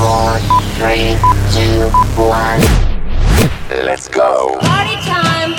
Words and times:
four, 0.00 0.38
three, 0.80 1.12
two, 1.52 1.92
one. 2.16 2.60
Let's 3.84 4.08
go. 4.08 4.56
Party 4.60 4.96
time. 5.04 5.52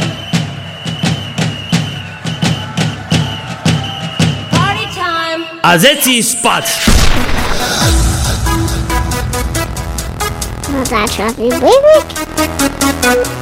Party 4.50 4.86
time. 4.98 5.42
A 5.62 5.78
zeci 5.78 6.24
spať! 6.26 6.66
No 10.74 10.82
začal 10.90 11.30
výbuch. 11.38 12.06
Party 13.06 13.41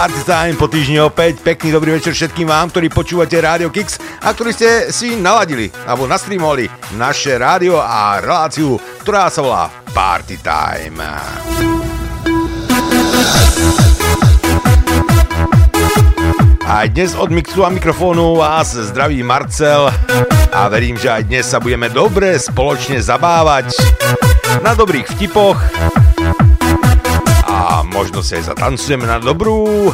party 0.00 0.24
time 0.24 0.56
po 0.56 0.64
týždni 0.64 0.96
opäť. 1.04 1.44
Pekný 1.44 1.76
dobrý 1.76 2.00
večer 2.00 2.16
všetkým 2.16 2.48
vám, 2.48 2.72
ktorí 2.72 2.88
počúvate 2.88 3.36
Radio 3.36 3.68
Kix 3.68 4.00
a 4.24 4.32
ktorí 4.32 4.56
ste 4.56 4.88
si 4.88 5.12
naladili 5.12 5.68
alebo 5.84 6.08
nastreamovali 6.08 6.72
naše 6.96 7.36
rádio 7.36 7.76
a 7.76 8.16
reláciu, 8.16 8.80
ktorá 9.04 9.28
sa 9.28 9.44
volá 9.44 9.68
Party 9.92 10.40
Time. 10.40 11.04
Aj 16.64 16.86
dnes 16.88 17.12
od 17.12 17.28
mixu 17.28 17.60
a 17.60 17.68
mikrofónu 17.68 18.40
vás 18.40 18.72
zdraví 18.72 19.20
Marcel 19.20 19.92
a 20.48 20.64
verím, 20.72 20.96
že 20.96 21.12
aj 21.12 21.28
dnes 21.28 21.44
sa 21.44 21.60
budeme 21.60 21.92
dobre 21.92 22.40
spoločne 22.40 23.04
zabávať 23.04 23.76
na 24.64 24.72
dobrých 24.72 25.12
vtipoch 25.12 25.60
a 27.80 27.84
možno 27.88 28.20
si 28.20 28.36
aj 28.36 28.52
zatancujeme 28.52 29.08
na 29.08 29.16
dobrú 29.16 29.88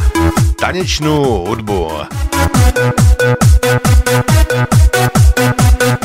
tanečnú 0.58 1.46
hudbu. 1.46 2.10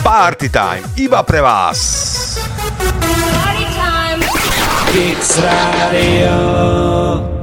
Party 0.05 0.47
time 0.53 0.85
iba 1.01 1.25
pre 1.25 1.41
vás. 1.41 1.81
Party 2.77 3.65
time. 3.73 4.21
Kix 4.93 5.41
Radio. 5.41 7.40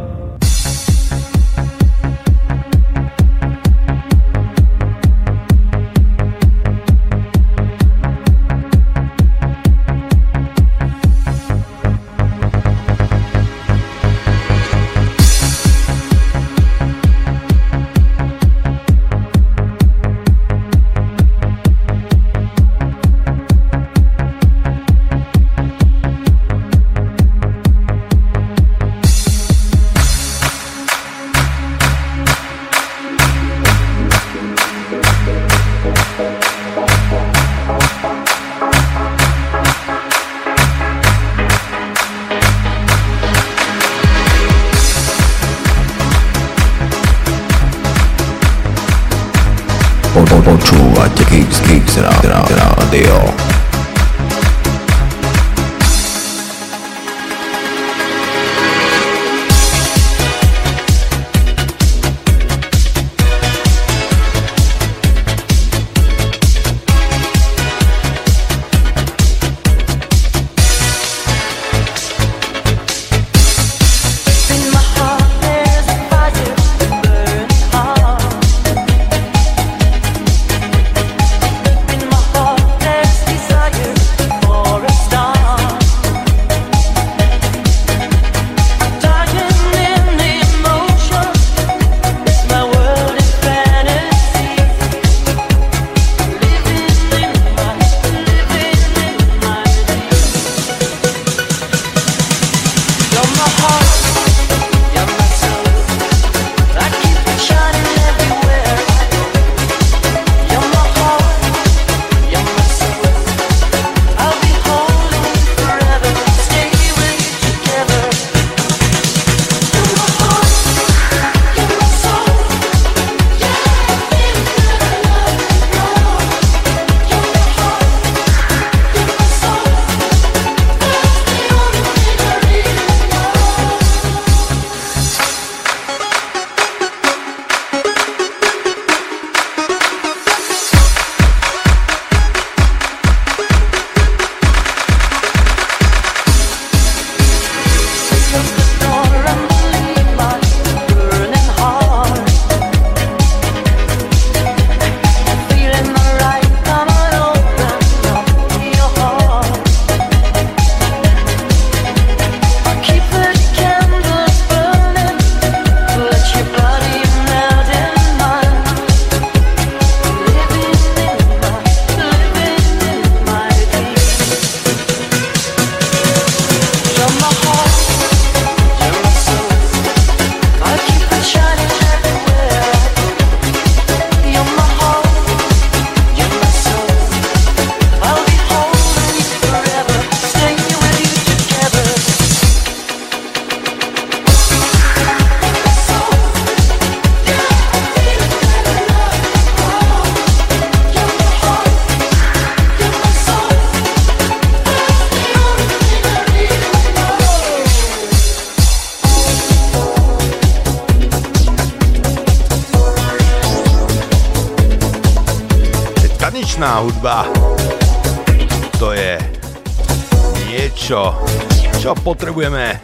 Potrebujeme 222.18 222.82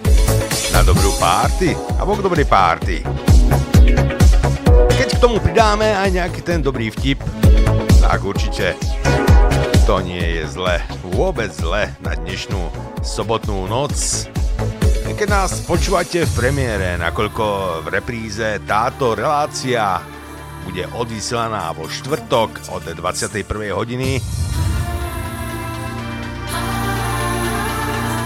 na 0.71 0.87
dobrú 0.87 1.11
párty, 1.19 1.75
alebo 1.99 2.15
k 2.15 2.23
dobrej 2.23 2.47
párty. 2.47 3.03
Keď 4.95 5.09
k 5.11 5.19
tomu 5.19 5.43
pridáme 5.43 5.91
aj 5.91 6.07
nejaký 6.15 6.39
ten 6.47 6.63
dobrý 6.63 6.95
vtip, 6.95 7.19
tak 7.99 8.23
určite 8.23 8.79
to 9.91 9.99
nie 10.07 10.39
je 10.39 10.47
zle, 10.47 10.79
vôbec 11.03 11.51
zle 11.51 11.91
na 11.99 12.15
dnešnú 12.15 12.71
sobotnú 13.03 13.67
noc. 13.67 14.31
Keď 15.03 15.27
nás 15.27 15.67
počúvate 15.67 16.23
v 16.23 16.33
premiére, 16.39 16.95
nakoľko 16.95 17.83
v 17.83 17.87
repríze 17.91 18.63
táto 18.63 19.19
relácia 19.19 19.99
bude 20.63 20.87
odvysielaná 20.95 21.75
vo 21.75 21.91
štvrtok 21.91 22.71
od 22.71 22.87
21. 22.87 23.43
hodiny. 23.75 24.23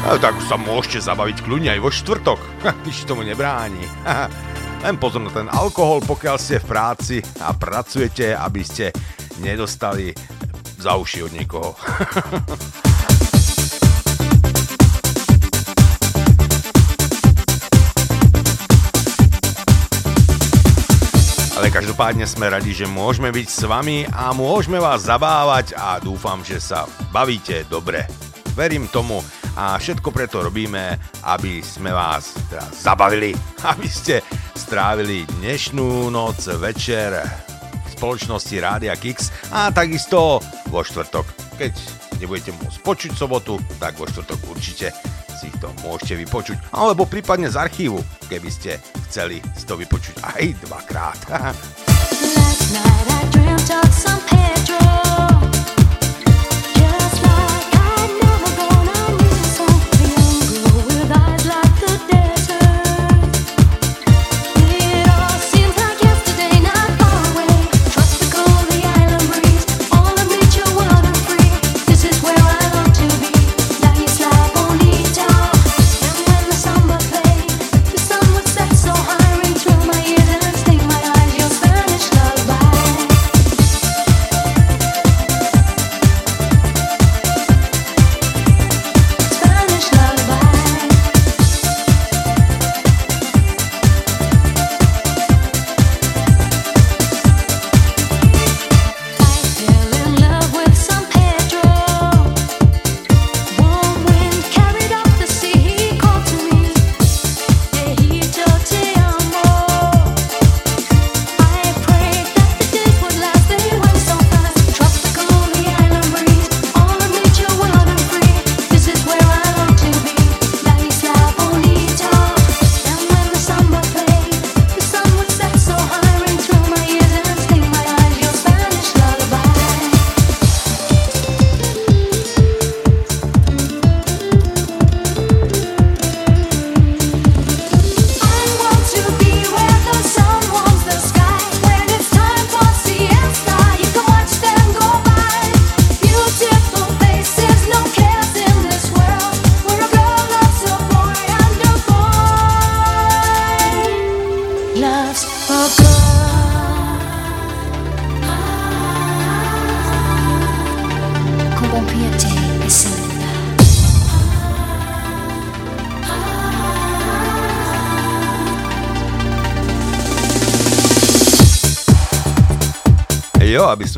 A 0.09 0.17
tak 0.17 0.41
sa 0.41 0.57
môžete 0.57 1.05
zabaviť 1.05 1.45
kľudne 1.45 1.69
aj 1.69 1.85
vo 1.85 1.93
štvrtok, 1.93 2.41
nič 2.89 3.05
tomu 3.05 3.29
nebráni. 3.29 3.85
Len 4.89 4.97
pozor 4.97 5.21
na 5.21 5.29
ten 5.29 5.53
alkohol, 5.53 6.01
pokiaľ 6.01 6.41
ste 6.41 6.65
v 6.65 6.69
práci 6.73 7.17
a 7.45 7.53
pracujete, 7.53 8.33
aby 8.33 8.65
ste 8.65 8.89
nedostali 9.45 10.17
za 10.81 10.97
uši 10.97 11.29
od 11.29 11.33
niekoho. 11.37 11.77
Ale 21.61 21.69
každopádne 21.69 22.25
sme 22.25 22.49
radi, 22.49 22.73
že 22.73 22.89
môžeme 22.89 23.29
byť 23.29 23.45
s 23.45 23.69
vami 23.69 24.09
a 24.09 24.33
môžeme 24.33 24.81
vás 24.81 25.05
zabávať 25.05 25.77
a 25.77 26.01
dúfam, 26.01 26.41
že 26.41 26.65
sa 26.65 26.89
bavíte 27.13 27.69
dobre. 27.69 28.09
Verím 28.57 28.89
tomu 28.89 29.21
a 29.59 29.75
všetko 29.75 30.15
preto 30.15 30.39
robíme, 30.39 30.95
aby 31.27 31.59
sme 31.59 31.91
vás 31.91 32.39
teda 32.47 32.63
zabavili, 32.71 33.35
aby 33.75 33.89
ste 33.91 34.23
strávili 34.55 35.27
dnešnú 35.43 36.15
noc, 36.15 36.47
večer 36.63 37.19
v 37.75 37.89
spoločnosti 37.91 38.55
Rádia 38.63 38.95
Kix 38.95 39.35
a 39.51 39.75
takisto 39.75 40.39
vo 40.71 40.87
štvrtok. 40.87 41.59
Keď 41.59 41.73
nebudete 42.23 42.55
môcť 42.55 42.79
počuť 42.87 43.13
sobotu, 43.19 43.59
tak 43.83 43.99
vo 43.99 44.07
štvrtok 44.07 44.39
určite 44.47 44.95
si 45.35 45.51
to 45.59 45.75
môžete 45.83 46.23
vypočuť, 46.23 46.59
alebo 46.75 47.07
prípadne 47.07 47.51
z 47.51 47.59
archívu, 47.59 47.99
keby 48.31 48.51
ste 48.51 48.79
chceli 49.11 49.43
si 49.59 49.67
to 49.67 49.75
vypočuť 49.75 50.23
aj 50.39 50.43
dvakrát. 50.67 51.19
Last 52.39 52.75
night 52.75 53.13
I 53.13 53.18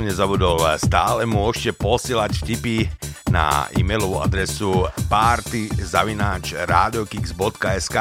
Som 0.00 0.08
nezabudol, 0.08 0.64
stále 0.80 1.28
môžete 1.28 1.76
posielať 1.76 2.40
vtipy 2.40 2.88
na 3.28 3.68
e-mailovú 3.76 4.24
adresu 4.24 4.88
party.radiokix.sk 5.12 7.96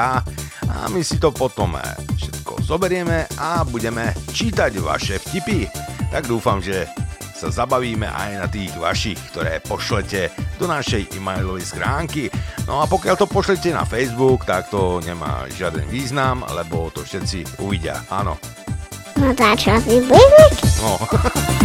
a 0.63 0.87
my 0.87 1.01
si 1.03 1.19
to 1.19 1.35
potom 1.35 1.75
všetko 2.15 2.63
zoberieme 2.63 3.27
a 3.35 3.67
budeme 3.67 4.15
čítať 4.31 4.79
vaše 4.79 5.19
vtipy. 5.19 5.67
Tak 6.07 6.23
dúfam, 6.23 6.63
že 6.63 6.87
sa 7.35 7.51
zabavíme 7.51 8.07
aj 8.07 8.31
na 8.39 8.47
tých 8.47 8.71
vašich, 8.79 9.19
ktoré 9.35 9.59
pošlete 9.59 10.31
do 10.55 10.71
našej 10.71 11.19
e-mailovej 11.19 11.67
schránky. 11.67 12.31
No 12.63 12.79
a 12.79 12.87
pokiaľ 12.87 13.19
to 13.19 13.27
pošlete 13.27 13.75
na 13.75 13.83
Facebook, 13.83 14.47
tak 14.47 14.71
to 14.71 15.03
nemá 15.03 15.51
žiaden 15.51 15.83
význam, 15.91 16.47
lebo 16.47 16.95
to 16.95 17.03
všetci 17.03 17.59
uvidia. 17.59 18.07
Áno. 18.07 18.39
No 19.19 19.35
a 19.35 19.51
čo 19.51 19.75
si? 19.83 19.99
No. 20.79 20.95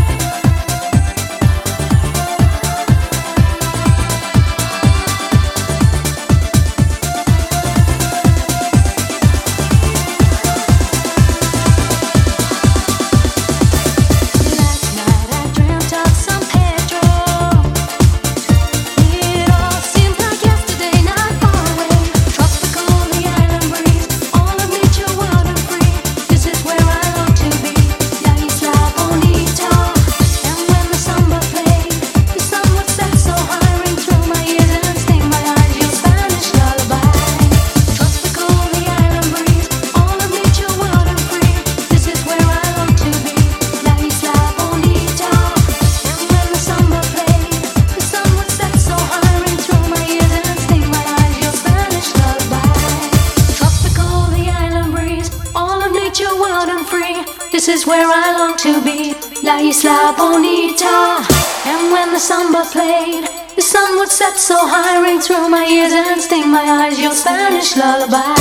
my 65.64 65.71
ears 65.73 65.92
and 65.97 66.21
sting 66.21 66.52
my 66.52 66.61
eyes. 66.61 67.00
Your 67.00 67.16
Spanish 67.16 67.73
lullaby. 67.76 68.37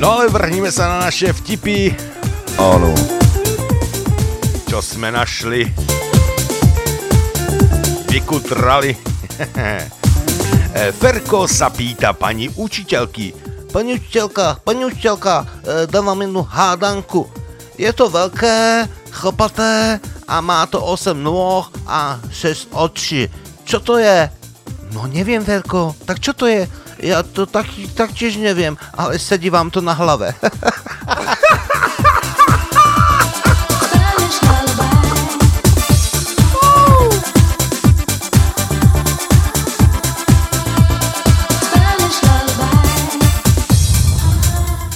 No 0.00 0.16
ale 0.16 0.32
vrhnime 0.32 0.72
sa 0.72 0.88
na 0.88 1.12
naše 1.12 1.36
vtipy, 1.36 1.92
Áno. 2.56 2.94
čo 4.64 4.80
sme 4.80 5.12
našli. 5.12 5.68
Vykutrali. 8.08 8.96
Ferko 11.00 11.44
sa 11.44 11.68
pýta 11.68 12.16
pani 12.16 12.48
učiteľky. 12.48 13.36
Pani 13.68 14.00
učiteľka, 14.00 14.64
pani 14.64 14.88
učiteľka, 14.88 15.34
e, 15.36 15.44
dám 15.92 16.16
vám 16.16 16.24
jednu 16.24 16.40
hádanku. 16.48 17.28
Je 17.76 17.92
to 17.92 18.08
veľké, 18.08 18.88
chlpaté 19.12 20.00
a 20.28 20.44
má 20.44 20.68
to 20.68 20.76
8 20.84 21.16
nôh 21.16 21.64
a 21.88 22.20
6 22.28 22.76
očí. 22.76 23.24
Čo 23.64 23.80
to 23.80 23.96
je? 23.96 24.28
No 24.92 25.08
neviem, 25.08 25.40
Ferko, 25.40 25.96
tak 26.04 26.20
čo 26.20 26.36
to 26.36 26.44
je? 26.44 26.68
Ja 27.00 27.24
to 27.24 27.48
tak, 27.48 27.64
tak 27.96 28.12
tiež 28.12 28.36
neviem, 28.36 28.76
ale 28.92 29.16
sedí 29.16 29.48
vám 29.48 29.72
to 29.72 29.80
na 29.80 29.96
hlave. 29.96 30.36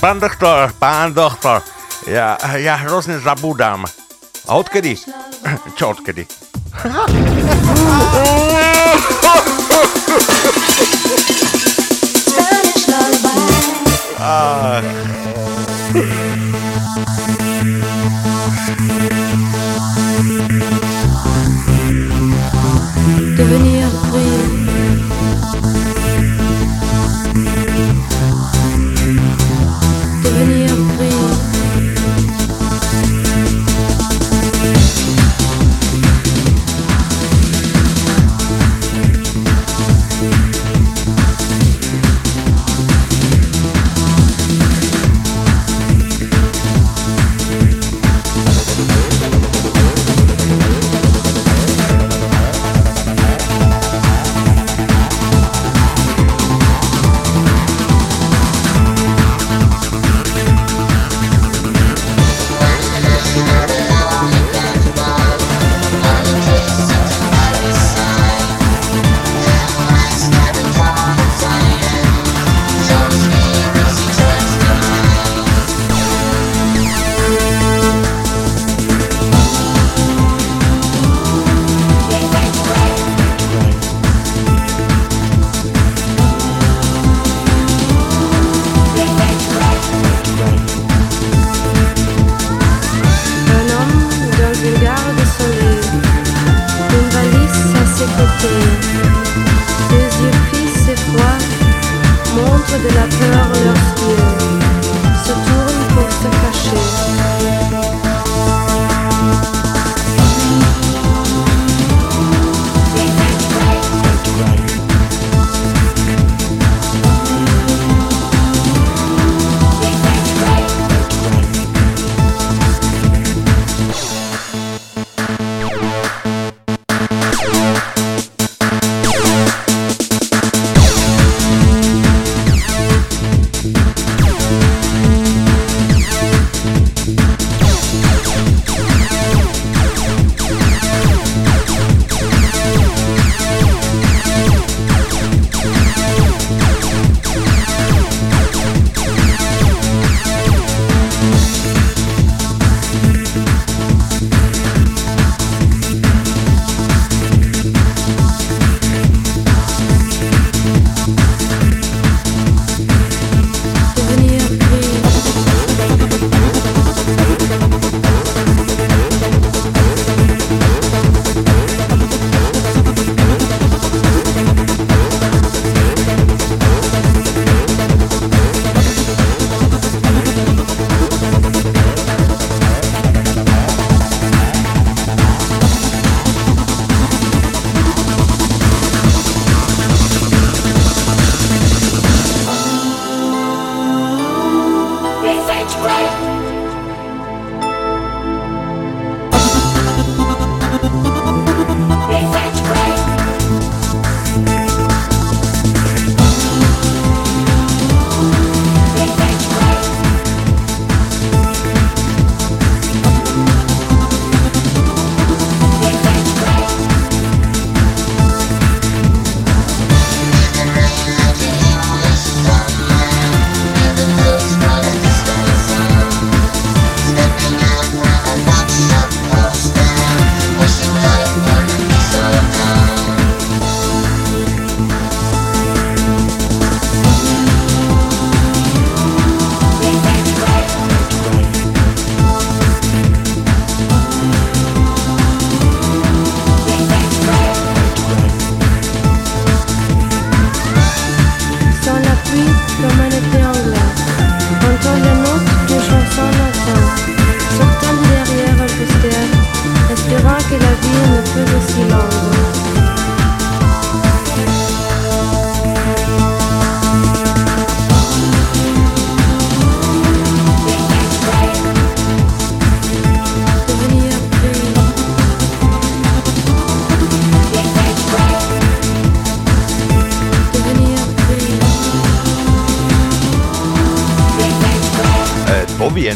Pán 0.02 0.18
doktor, 0.18 0.74
pán 0.82 1.14
doktor, 1.14 1.62
ja, 2.10 2.34
ja 2.58 2.74
hrozne 2.74 3.22
zabúdam. 3.22 3.86
A 4.48 4.58
odkedy? 4.58 4.96
Čo 5.78 5.88
odkedy? 5.94 6.26
Spanish 12.26 12.86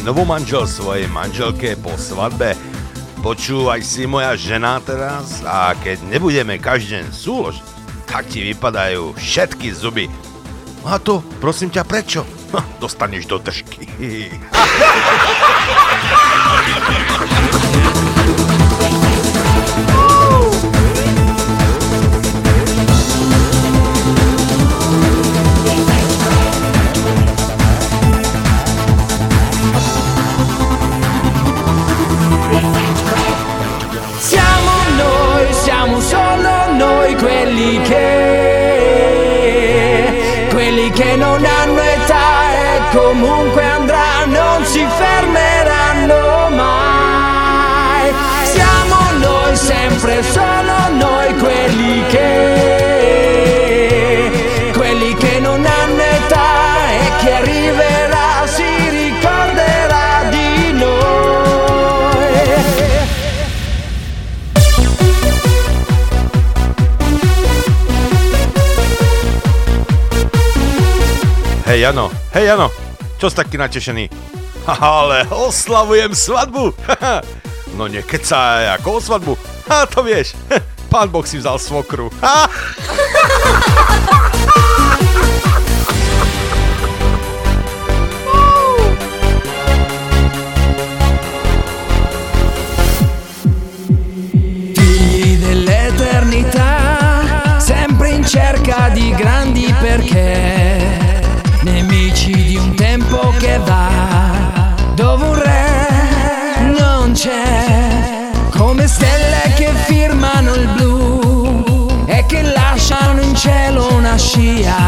novomanžel 0.07 0.71
svojej 0.71 1.11
manželke 1.11 1.75
po 1.75 1.91
svadbe 1.99 2.55
počúvaj 3.27 3.83
si 3.83 4.07
moja 4.07 4.39
žena 4.39 4.79
teraz 4.79 5.43
a 5.43 5.75
keď 5.75 5.99
nebudeme 6.07 6.63
každý 6.63 7.03
deň 7.03 7.11
tak 8.07 8.31
ti 8.31 8.47
vypadajú 8.55 9.19
všetky 9.19 9.75
zuby. 9.75 10.07
No 10.87 10.95
a 10.95 11.03
to, 11.03 11.27
prosím 11.43 11.75
ťa, 11.75 11.83
prečo? 11.83 12.23
Ha, 12.55 12.63
dostaneš 12.79 13.27
do 13.27 13.43
držky. 13.43 13.91
non 41.17 41.45
hanno 41.45 41.81
età 41.81 42.53
e 42.53 42.97
comunque 42.97 43.66
Jano. 71.87 72.11
Hej 72.35 72.51
Jano, 72.51 72.67
čo 73.15 73.31
si 73.31 73.39
taký 73.39 73.63
natešený? 73.63 74.11
Ale 74.67 75.23
oslavujem 75.31 76.19
svadbu. 76.19 76.75
no 77.79 77.87
nekecaj, 77.87 78.75
ako 78.75 78.99
o 78.99 79.01
svadbu. 79.01 79.39
A 79.71 79.87
to 79.87 80.03
vieš, 80.03 80.35
pán 80.91 81.15
Boh 81.15 81.23
si 81.23 81.39
vzal 81.39 81.63
svokru. 81.63 82.11
magia 114.37 114.86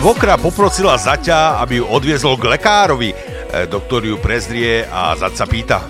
Vokra 0.00 0.40
poprosila 0.40 0.96
zaťa, 0.96 1.60
aby 1.60 1.76
ju 1.76 1.84
odviezol 1.84 2.40
k 2.40 2.56
lekárovi. 2.56 3.12
E, 3.12 3.16
doktor 3.68 4.00
ju 4.00 4.16
prezrie 4.16 4.80
a 4.88 5.12
zať 5.12 5.32
sa 5.36 5.44
pýta. 5.44 5.84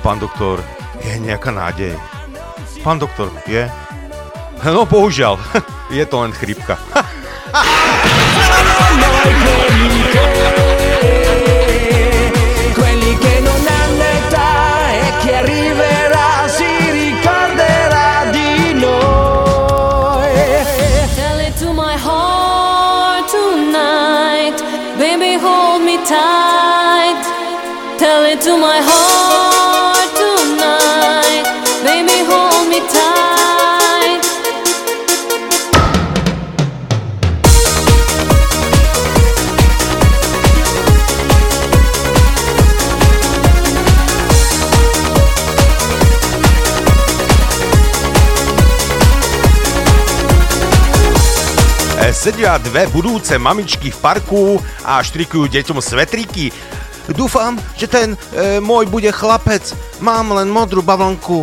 Pán 0.00 0.16
doktor, 0.16 0.64
je 1.04 1.20
nejaká 1.20 1.52
nádej? 1.52 1.92
Pán 2.80 2.96
doktor, 2.96 3.28
je? 3.44 3.68
No 4.64 4.88
bohužiaľ, 4.88 5.36
je 5.92 6.04
to 6.08 6.16
len 6.24 6.32
chrypka. 6.32 6.80
E, 52.02 52.10
sedia 52.10 52.58
dve 52.58 52.90
budúce 52.90 53.38
mamičky 53.38 53.94
v 53.94 53.98
parku 54.02 54.58
a 54.82 54.98
štrikujú 54.98 55.46
deťom 55.46 55.78
svetríky. 55.78 56.71
Dúfam, 57.10 57.58
že 57.74 57.90
ten 57.90 58.14
e, 58.14 58.62
môj 58.62 58.86
bude 58.86 59.10
chlapec. 59.10 59.74
Mám 59.98 60.38
len 60.38 60.46
modrú 60.46 60.86
bavlnku. 60.86 61.42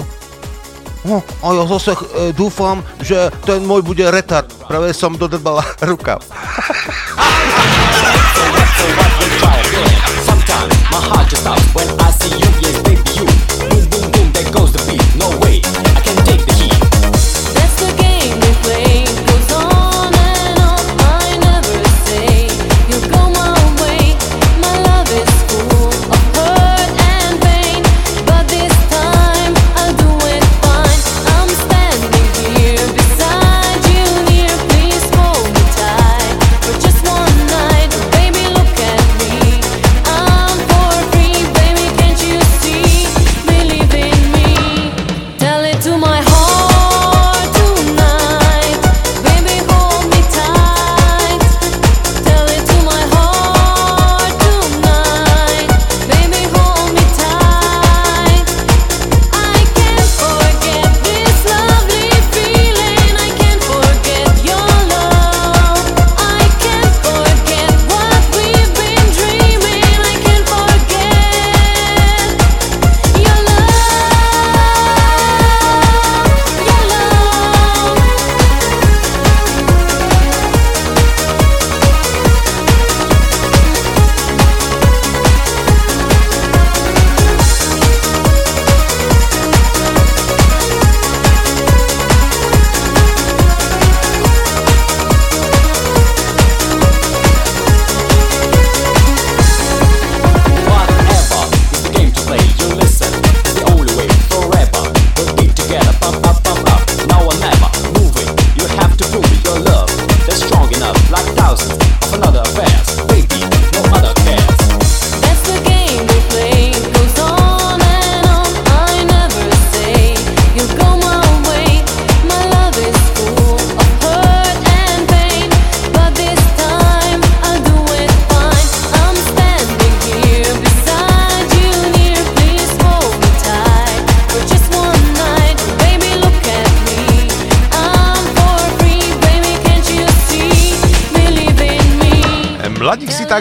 No, 1.03 1.23
a 1.43 1.45
ja 1.55 1.63
zase 1.67 1.95
e, 1.95 2.31
dúfam, 2.31 2.79
že 3.03 3.27
ten 3.43 3.63
môj 3.67 3.83
bude 3.83 4.07
retard. 4.07 4.47
Práve 4.67 4.95
som 4.95 5.15
dodrbala 5.19 5.63
ruka. 5.89 6.19
When 11.69 11.98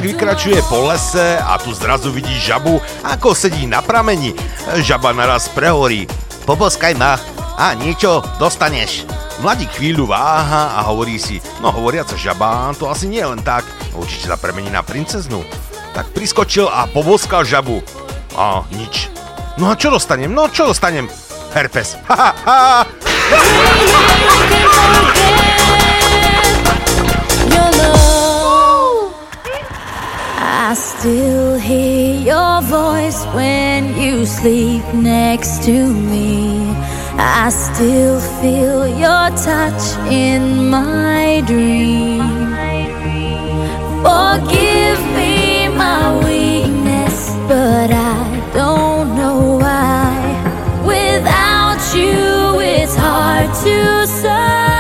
vykračuje 0.09 0.65
po 0.73 0.89
lese 0.89 1.37
a 1.37 1.61
tu 1.61 1.69
zrazu 1.77 2.09
vidí 2.09 2.33
žabu, 2.41 2.81
ako 3.05 3.37
sedí 3.37 3.69
na 3.69 3.85
prameni. 3.85 4.33
Žaba 4.81 5.13
naraz 5.13 5.53
prehorí. 5.53 6.09
Poboskaj 6.49 6.97
ma 6.97 7.21
a 7.61 7.77
niečo 7.77 8.25
dostaneš. 8.41 9.05
Mladí 9.45 9.69
chvíľu 9.69 10.09
váha 10.09 10.81
a 10.81 10.89
hovorí 10.89 11.21
si, 11.21 11.45
no 11.61 11.69
hovoriaca 11.69 12.17
žaba, 12.17 12.73
to 12.81 12.89
asi 12.89 13.05
nie 13.05 13.21
je 13.21 13.29
len 13.37 13.45
tak, 13.45 13.69
určite 13.93 14.33
sa 14.33 14.41
premení 14.41 14.73
na 14.73 14.81
princeznu. 14.81 15.45
Tak 15.93 16.17
priskočil 16.17 16.65
a 16.73 16.89
poboskal 16.89 17.45
žabu. 17.45 17.85
A 18.33 18.65
nič. 18.73 19.13
No 19.61 19.69
a 19.69 19.77
čo 19.77 19.93
dostanem? 19.93 20.33
No 20.33 20.49
čo 20.49 20.73
dostanem? 20.73 21.05
Herpes. 21.53 22.01
Ha, 22.09 22.33
ha, 22.33 22.33
ha. 22.49 22.89
I 30.71 30.75
still 30.75 31.55
hear 31.59 32.21
your 32.21 32.61
voice 32.61 33.25
when 33.33 33.99
you 33.99 34.27
sleep 34.27 34.85
next 34.93 35.63
to 35.63 35.73
me. 35.73 36.61
I 37.17 37.49
still 37.49 38.21
feel 38.21 38.87
your 38.87 39.31
touch 39.49 39.97
in 40.13 40.69
my 40.69 41.43
dream. 41.47 42.21
Forgive 44.05 45.01
me 45.17 45.69
my 45.69 46.05
weakness, 46.23 47.31
but 47.49 47.91
I 47.91 48.51
don't 48.53 49.17
know 49.17 49.57
why. 49.65 50.13
Without 50.85 51.81
you, 51.97 52.61
it's 52.61 52.95
hard 52.95 53.49
to 53.65 54.07
survive. 54.07 54.78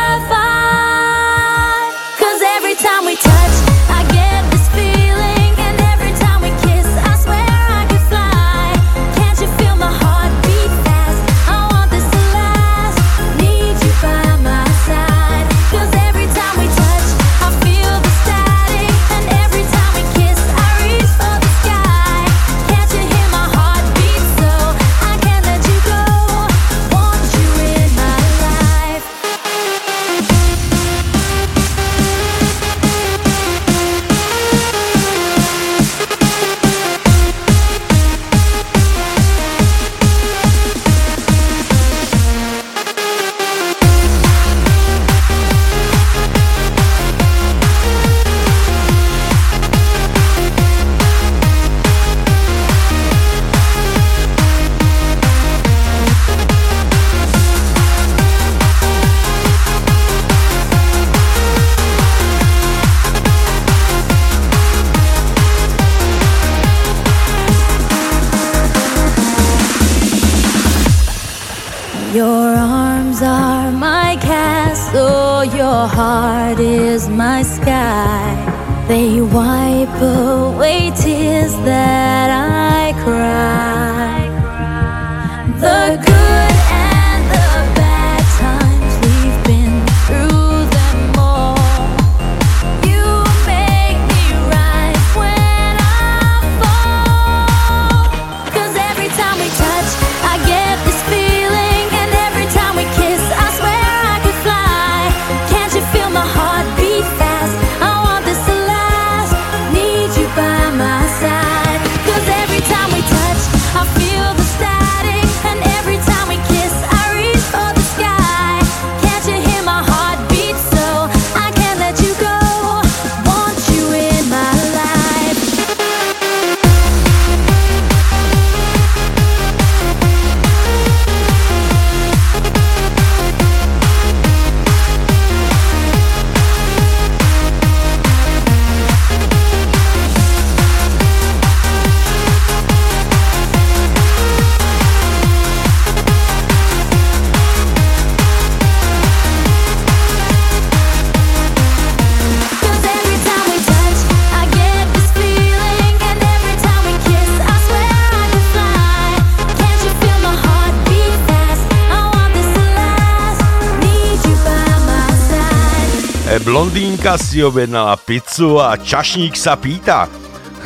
Blondínka 166.98 167.14
si 167.22 167.38
objednala 167.46 167.94
pizzu 167.94 168.58
a 168.58 168.74
čašník 168.74 169.38
sa 169.38 169.54
pýta. 169.54 170.11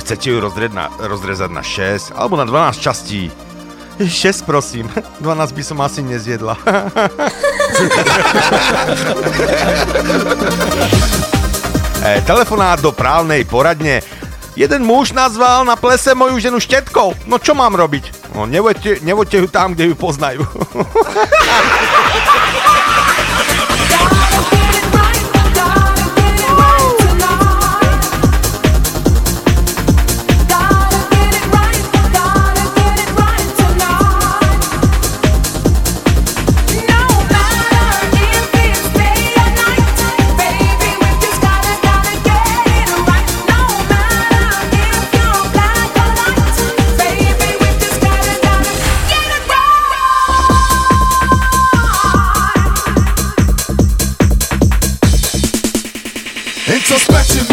Chcete 0.00 0.32
ju 0.32 0.40
na, 0.72 0.88
rozrezať 0.96 1.52
na 1.52 1.60
6 1.60 2.16
alebo 2.16 2.40
na 2.40 2.48
12 2.48 2.80
častí? 2.80 3.28
6 4.00 4.40
prosím, 4.48 4.88
12 5.20 5.52
by 5.52 5.60
som 5.60 5.76
asi 5.84 6.00
nezjedla. 6.00 6.56
e, 12.00 12.24
telefonát 12.24 12.80
do 12.80 12.96
právnej 12.96 13.44
poradne. 13.44 14.00
Jeden 14.56 14.88
muž 14.88 15.12
nazval 15.12 15.68
na 15.68 15.76
plese 15.76 16.16
moju 16.16 16.40
ženu 16.40 16.56
štetkou. 16.64 17.12
No 17.28 17.36
čo 17.36 17.52
mám 17.52 17.76
robiť? 17.76 18.32
No 18.32 18.48
nevoďte, 18.48 19.04
nevoďte 19.04 19.36
ju 19.36 19.52
tam, 19.52 19.76
kde 19.76 19.92
ju 19.92 20.00
poznajú. 20.00 20.48
Introspection 56.82 57.51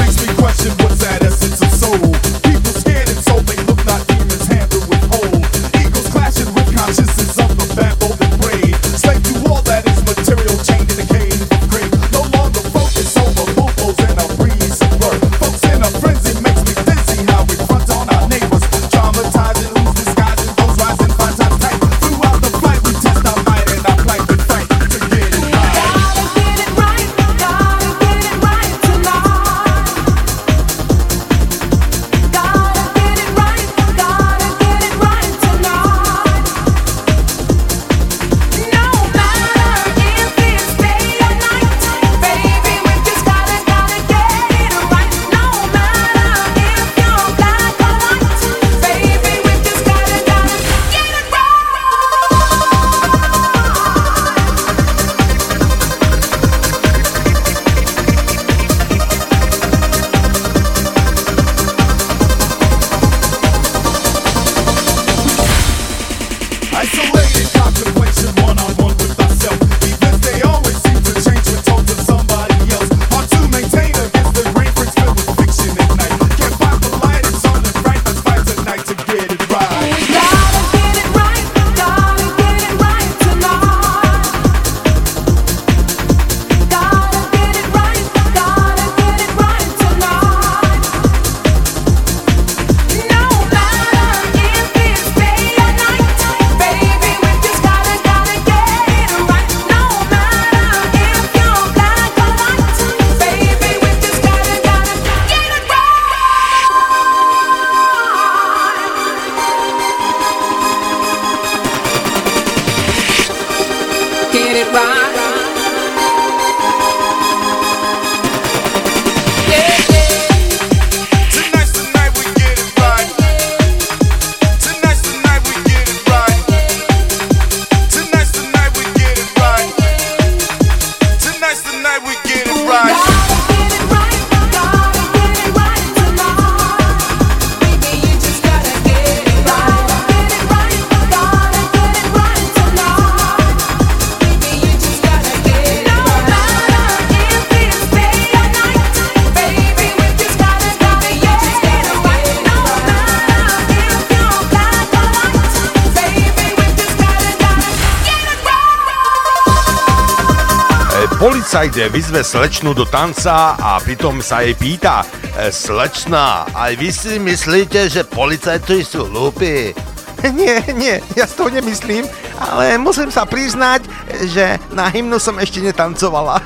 E, 161.49 161.51
Policajt 161.51 161.89
vyzve 161.89 162.21
slečnu 162.21 162.77
do 162.77 162.85
tanca 162.85 163.57
a 163.57 163.81
pritom 163.81 164.21
sa 164.21 164.45
jej 164.45 164.53
pýta 164.53 165.01
e, 165.33 165.49
Slečna, 165.49 166.45
aj 166.53 166.77
vy 166.77 166.89
si 166.93 167.17
myslíte, 167.17 167.89
že 167.89 168.05
policajti 168.05 168.85
sú 168.85 169.09
hlúpi? 169.09 169.73
Nie, 170.37 170.61
nie, 170.77 171.01
ja 171.17 171.25
toho 171.25 171.49
nemyslím, 171.49 172.05
ale 172.37 172.77
musím 172.77 173.09
sa 173.09 173.25
priznať, 173.25 173.81
že 174.29 174.61
na 174.77 174.93
hymnu 174.93 175.17
som 175.17 175.41
ešte 175.41 175.57
netancovala. 175.65 176.37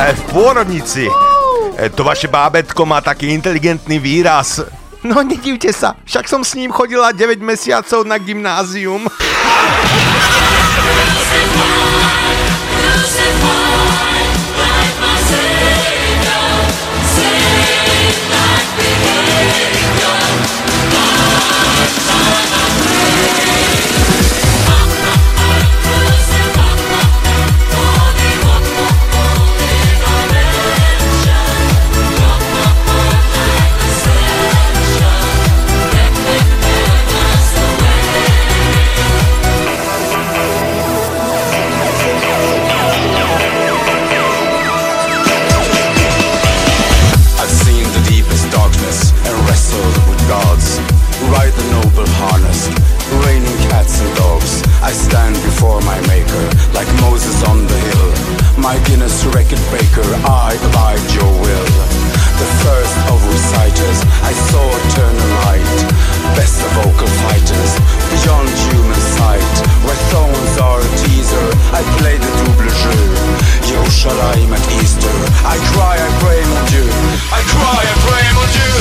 E, 0.00 0.16
V 0.16 0.22
pôrodnici. 0.32 1.12
E, 1.76 1.92
To 1.92 2.08
vaše 2.08 2.32
bábetko 2.32 2.88
má 2.88 3.04
taký 3.04 3.36
inteligentný 3.36 4.00
výraz. 4.00 4.64
No 5.04 5.20
nedivte 5.20 5.72
sa, 5.74 5.96
však 6.08 6.24
som 6.28 6.40
s 6.40 6.56
ním 6.56 6.72
chodila 6.72 7.12
9 7.12 7.42
mesiacov 7.44 8.08
na 8.08 8.16
gymnázium. 8.16 9.04
Before 54.86 55.80
my 55.82 55.98
maker, 56.06 56.46
like 56.70 56.86
Moses 57.02 57.42
on 57.48 57.66
the 57.66 57.78
hill. 57.90 58.10
My 58.56 58.78
Guinness 58.86 59.24
record 59.34 59.58
breaker, 59.66 60.06
I 60.22 60.54
abide 60.62 61.02
your 61.10 61.32
will. 61.42 61.66
The 62.38 62.46
first 62.62 62.96
of 63.10 63.18
reciters, 63.26 63.98
I 64.22 64.30
saw 64.46 64.62
eternal 64.62 65.30
light. 65.42 65.66
Best 66.38 66.62
of 66.62 66.70
vocal 66.78 67.10
fighters, 67.26 67.72
beyond 68.14 68.46
human 68.70 69.02
sight. 69.18 69.54
Where 69.82 69.98
thorns 70.14 70.54
are 70.62 70.78
a 70.78 70.90
teaser, 71.02 71.46
I 71.74 71.82
play 71.98 72.18
the 72.22 72.30
double 72.46 72.70
jeu. 72.70 73.02
Yerushalayim 73.66 74.54
at 74.54 74.62
Easter, 74.78 75.14
I 75.42 75.58
cry, 75.74 75.98
I 75.98 76.10
pray, 76.22 76.40
mon 76.46 76.62
Dieu. 76.70 76.86
I 77.34 77.42
cry, 77.42 77.82
I 77.82 77.94
pray, 78.06 78.24
mon 78.38 78.48
Dieu. 78.54 78.76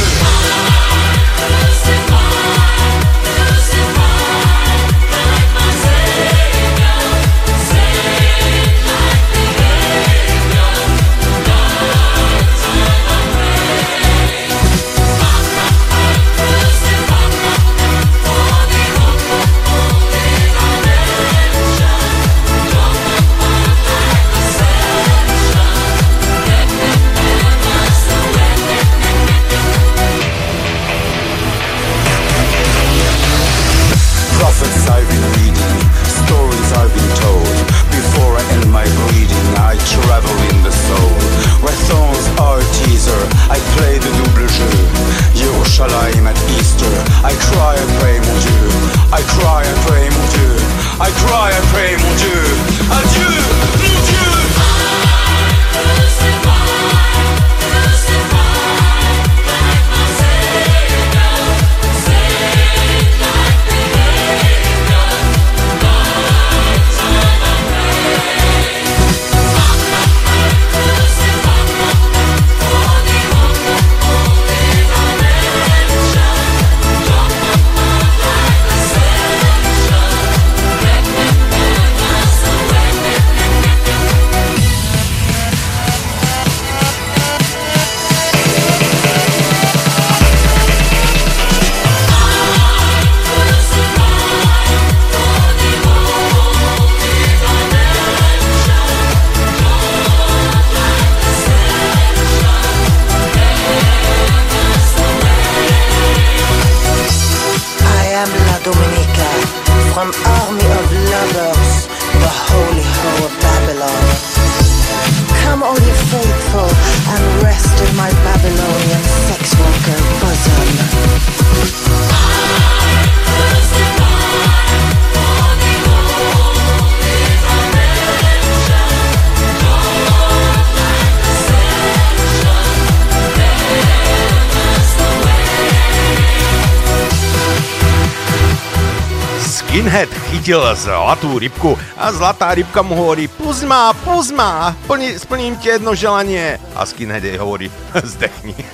Skinhead 139.85 140.09
chytil 140.33 140.65
zlatú 140.81 141.37
rybku 141.37 141.77
a 141.93 142.09
zlatá 142.09 142.57
rybka 142.57 142.81
mu 142.81 142.97
hovorí 142.97 143.29
puz 143.29 143.61
ma, 143.61 143.93
puz 143.93 144.33
ma, 144.33 144.73
plni, 144.89 145.13
splním 145.13 145.53
ti 145.61 145.69
jedno 145.69 145.93
želanie. 145.93 146.57
A 146.73 146.89
Skinhead 146.89 147.21
jej 147.21 147.37
hovorí 147.37 147.69
zdechni. 148.17 148.57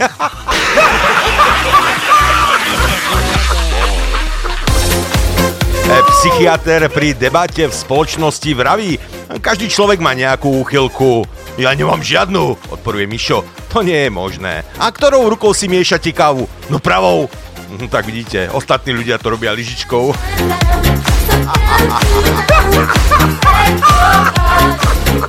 E, 5.91 5.99
Psychiatr 6.07 6.87
pri 6.87 7.11
debate 7.11 7.67
v 7.67 7.75
spoločnosti 7.75 8.47
vraví, 8.55 8.95
každý 9.43 9.67
človek 9.67 9.99
má 9.99 10.15
nejakú 10.15 10.63
úchylku. 10.63 11.27
Ja 11.59 11.75
nemám 11.75 11.99
žiadnu, 11.99 12.71
odporuje 12.71 13.11
Mišo. 13.11 13.43
To 13.75 13.83
nie 13.83 14.07
je 14.07 14.11
možné. 14.13 14.63
A 14.79 14.87
ktorou 14.87 15.27
rukou 15.27 15.51
si 15.51 15.67
miešate 15.67 16.15
kávu? 16.15 16.47
No 16.71 16.79
pravou. 16.79 17.27
Hm, 17.71 17.87
Tak 17.87 18.05
vidíte, 18.05 18.49
ostatní 18.51 18.93
ľudia 18.93 19.17
to 19.17 19.29
robia 19.31 19.55
lyžičkou. 19.55 20.11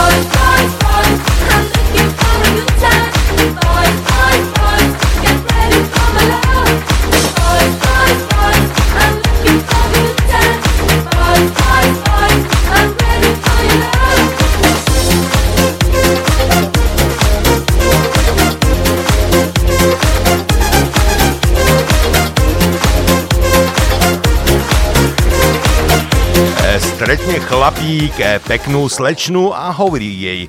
heart. 0.00 0.39
Stretne 27.10 27.42
chlapík 27.42 28.22
peknú 28.46 28.86
slečnu 28.86 29.50
a 29.50 29.74
hovorí 29.74 30.06
jej 30.14 30.46
e, 30.46 30.48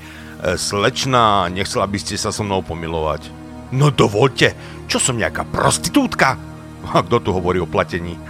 Slečna, 0.61 1.49
nechcela 1.49 1.89
by 1.89 1.97
ste 1.97 2.13
sa 2.21 2.29
so 2.29 2.45
mnou 2.45 2.61
pomilovať. 2.61 3.33
No 3.73 3.89
dovolte, 3.89 4.53
čo 4.85 5.01
som 5.01 5.17
nejaká 5.17 5.41
prostitútka? 5.49 6.37
A 6.85 7.01
kto 7.01 7.17
tu 7.17 7.33
hovorí 7.33 7.57
o 7.57 7.65
platení? 7.65 8.13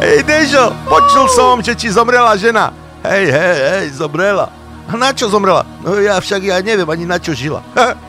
Hej, 0.00 0.24
Dežo, 0.24 0.72
počul 0.88 1.28
som, 1.28 1.60
že 1.60 1.76
ti 1.76 1.92
zomrela 1.92 2.40
žena. 2.40 2.72
Hej, 3.04 3.28
hej, 3.28 3.56
hej, 3.68 4.00
zomrela. 4.00 4.48
A 4.88 4.96
na 4.96 5.12
čo 5.12 5.28
zomrela? 5.28 5.68
No 5.84 5.92
ja 6.00 6.16
však 6.16 6.40
ja 6.40 6.56
neviem 6.64 6.88
ani 6.88 7.04
na 7.04 7.20
čo 7.20 7.36
žila. 7.36 7.60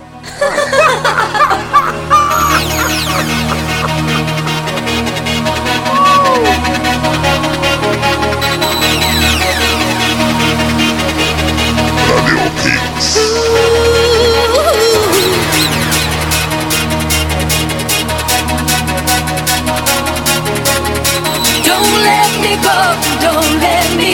go, 22.69 22.77
don't 23.25 23.53
let 23.61 23.87
me. 23.97 24.13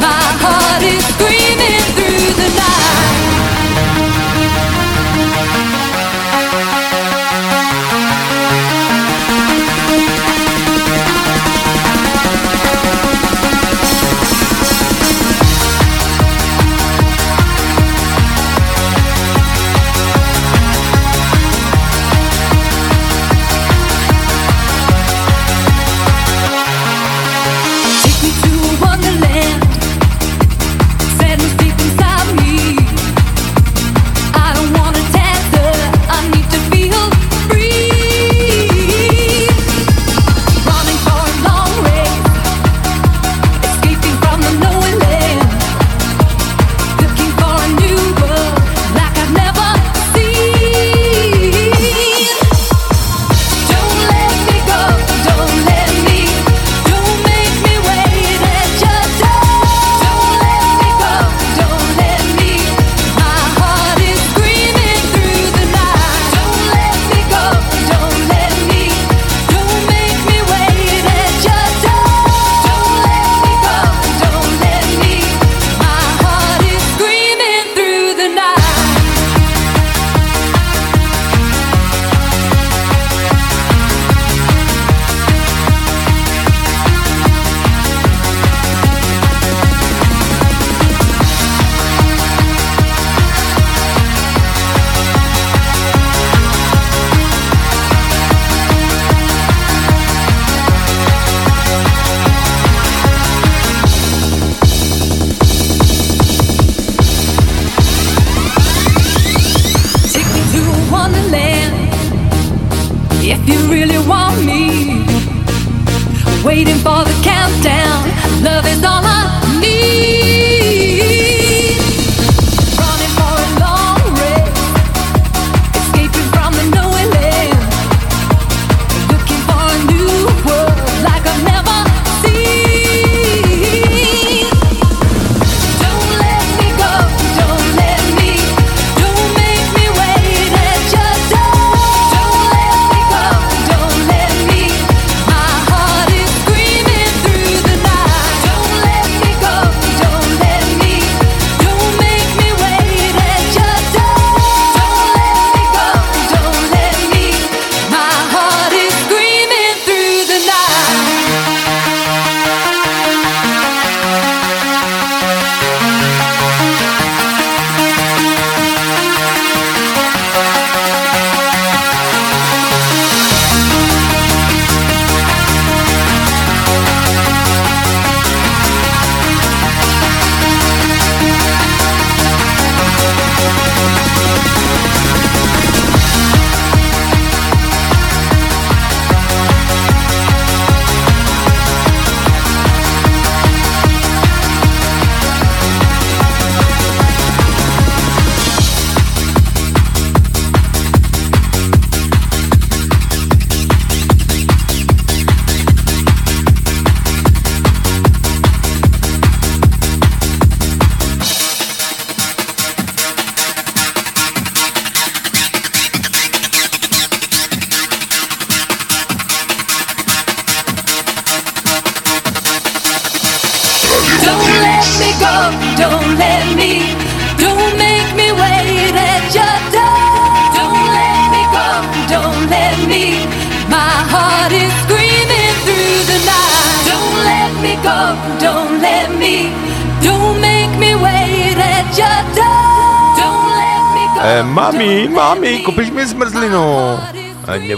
My 0.00 0.22
heart 0.42 0.82
is 0.82 1.06
green. 1.16 1.39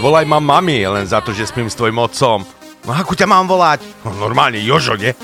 Nevolaj 0.03 0.27
ma 0.27 0.43
mami, 0.43 0.83
len 0.83 1.07
za 1.07 1.23
to, 1.23 1.31
že 1.31 1.47
spím 1.47 1.71
s 1.71 1.79
tvojim 1.79 1.95
otcom. 1.95 2.43
No 2.83 2.91
ako 2.91 3.15
ťa 3.15 3.23
mám 3.23 3.47
volať? 3.47 3.87
No, 4.03 4.11
normálne 4.19 4.59
Jožo, 4.59 4.99
nie? 4.99 5.15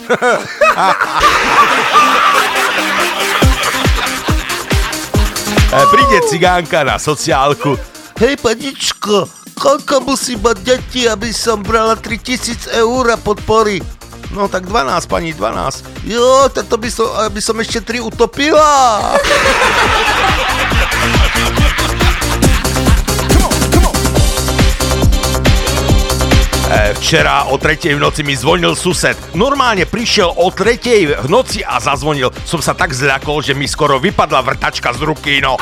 E, 5.70 5.84
Príde 5.92 6.24
cigánka 6.32 6.88
na 6.88 6.96
sociálku. 6.96 7.76
Hej, 8.24 8.40
paničko, 8.40 9.28
koľko 9.60 10.08
musí 10.08 10.40
mať 10.40 10.58
deti, 10.64 11.06
aby 11.12 11.36
som 11.36 11.60
brala 11.60 12.00
3000 12.00 12.72
eur 12.80 13.20
podpory? 13.20 13.84
No 14.32 14.48
tak 14.48 14.64
12, 14.64 15.06
pani, 15.12 15.36
12. 15.36 16.08
Jo, 16.08 16.48
tak 16.48 16.72
to 16.72 16.80
by 16.80 16.88
som, 16.88 17.12
aby 17.28 17.44
som 17.44 17.60
ešte 17.60 17.84
3 17.84 18.00
utopila. 18.00 18.64
Včera 26.70 27.50
o 27.50 27.58
tretej 27.58 27.98
v 27.98 28.02
noci 28.02 28.22
mi 28.22 28.38
zvonil 28.38 28.78
sused. 28.78 29.18
Normálne 29.34 29.90
prišiel 29.90 30.30
o 30.38 30.54
tretej 30.54 31.18
v 31.18 31.28
noci 31.28 31.66
a 31.66 31.82
zazvonil. 31.82 32.30
Som 32.46 32.62
sa 32.62 32.78
tak 32.78 32.94
zľakol, 32.94 33.42
že 33.42 33.58
mi 33.58 33.66
skoro 33.66 33.98
vypadla 33.98 34.46
vrtačka 34.46 34.94
z 34.94 35.02
ruky, 35.02 35.42
no. 35.42 35.58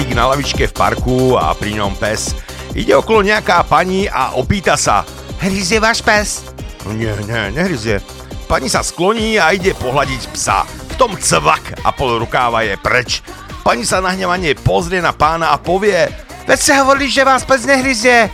Chlapík 0.00 0.16
na 0.16 0.32
lavičke 0.32 0.64
v 0.64 0.72
parku 0.72 1.36
a 1.36 1.52
pri 1.52 1.76
ňom 1.76 1.92
pes. 1.92 2.32
Ide 2.72 2.96
okolo 2.96 3.20
nejaká 3.20 3.60
pani 3.68 4.08
a 4.08 4.32
opýta 4.32 4.72
sa. 4.72 5.04
Hryzie 5.44 5.76
váš 5.76 6.00
pes? 6.00 6.40
No 6.88 6.96
nie, 6.96 7.12
nie, 7.28 7.52
nehryzie. 7.52 8.00
Pani 8.48 8.72
sa 8.72 8.80
skloní 8.80 9.36
a 9.36 9.52
ide 9.52 9.76
pohľadiť 9.76 10.32
psa. 10.32 10.64
V 10.64 10.94
tom 10.96 11.12
cvak 11.20 11.84
a 11.84 11.92
pol 11.92 12.16
rukáva 12.16 12.64
je 12.64 12.80
preč. 12.80 13.20
Pani 13.60 13.84
sa 13.84 14.00
nahnevanie 14.00 14.56
pozrie 14.56 15.04
na 15.04 15.12
pána 15.12 15.52
a 15.52 15.60
povie 15.60 16.08
Veď 16.48 16.56
ste 16.56 16.80
hovorili, 16.80 17.12
že 17.12 17.20
vás 17.20 17.44
pes 17.44 17.68
nehryzie. 17.68 18.32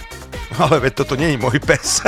Ale 0.63 0.79
veď 0.79 1.03
toto 1.03 1.19
je 1.19 1.35
môj 1.35 1.59
pes. 1.59 1.99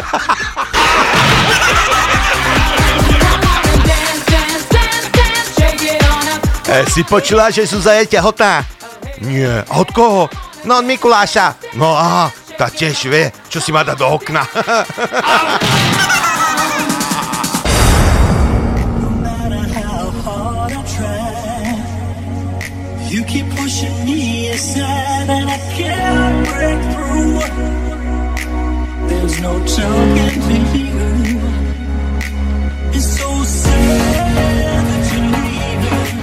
E, 6.69 6.85
si 6.93 7.03
počula, 7.03 7.49
že 7.51 7.67
sú 7.67 7.83
zaje 7.83 8.07
tehotná? 8.07 8.78
Nie. 9.21 9.65
A 9.69 9.75
od 9.81 9.91
koho? 9.93 10.29
No 10.65 10.79
od 10.79 10.87
Mikuláša. 10.87 11.55
No 11.75 11.95
aha, 11.95 12.31
tá 12.59 12.71
tiež 12.71 13.07
vie, 13.11 13.31
čo 13.51 13.59
si 13.63 13.71
má 13.71 13.83
dať 13.83 13.97
do 13.99 14.07
okna. 14.07 14.43
You 23.09 23.25
keep 23.25 23.49
pushing 23.57 24.05
me 24.05 24.51
aside 24.51 25.31
and 25.31 25.49
I 25.49 25.59
can't 25.73 26.47
break 26.47 26.81
through. 26.93 27.41
There's 29.09 29.41
no 29.41 29.55
talking 29.65 30.37
to 30.45 30.79
you. 30.79 31.41
It's 32.93 33.09
so 33.19 33.31
sad 33.45 34.85
that 34.89 35.05
you're 35.11 35.31
leaving. 35.41 36.19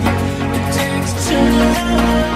It 0.57 0.65
takes 0.77 1.27
time 1.27 2.34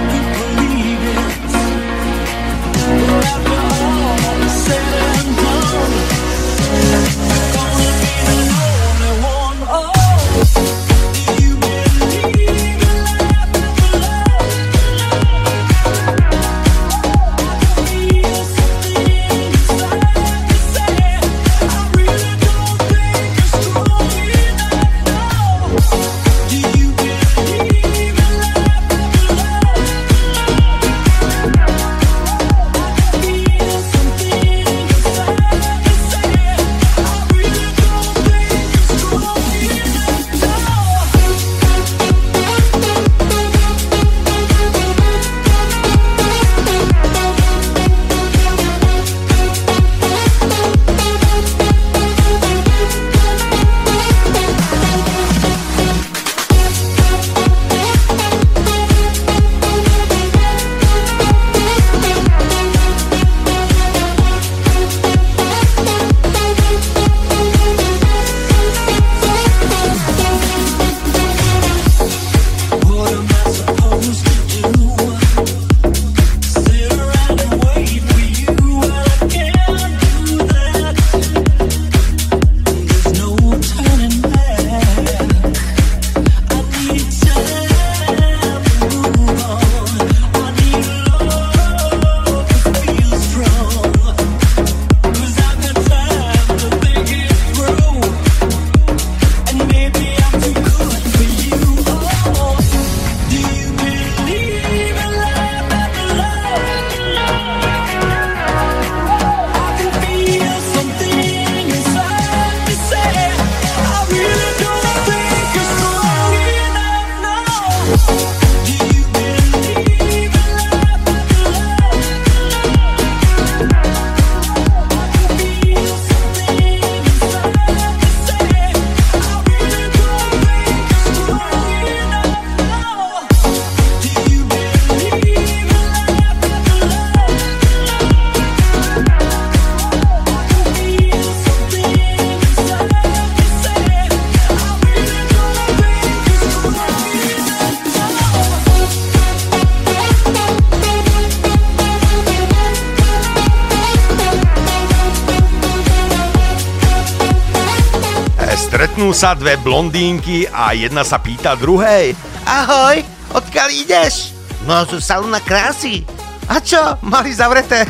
Stretnú 159.09 159.25
sa 159.25 159.33
dve 159.33 159.57
blondínky 159.65 160.45
a 160.53 160.77
jedna 160.77 161.01
sa 161.01 161.17
pýta 161.17 161.57
druhej. 161.57 162.13
Ahoj, 162.45 163.01
odkiaľ 163.33 163.73
ideš? 163.73 164.37
No, 164.69 164.85
zo 164.85 165.01
salóna 165.01 165.41
krásy. 165.41 166.05
A 166.45 166.61
čo, 166.61 166.77
mali 167.01 167.33
zavreté? 167.33 167.89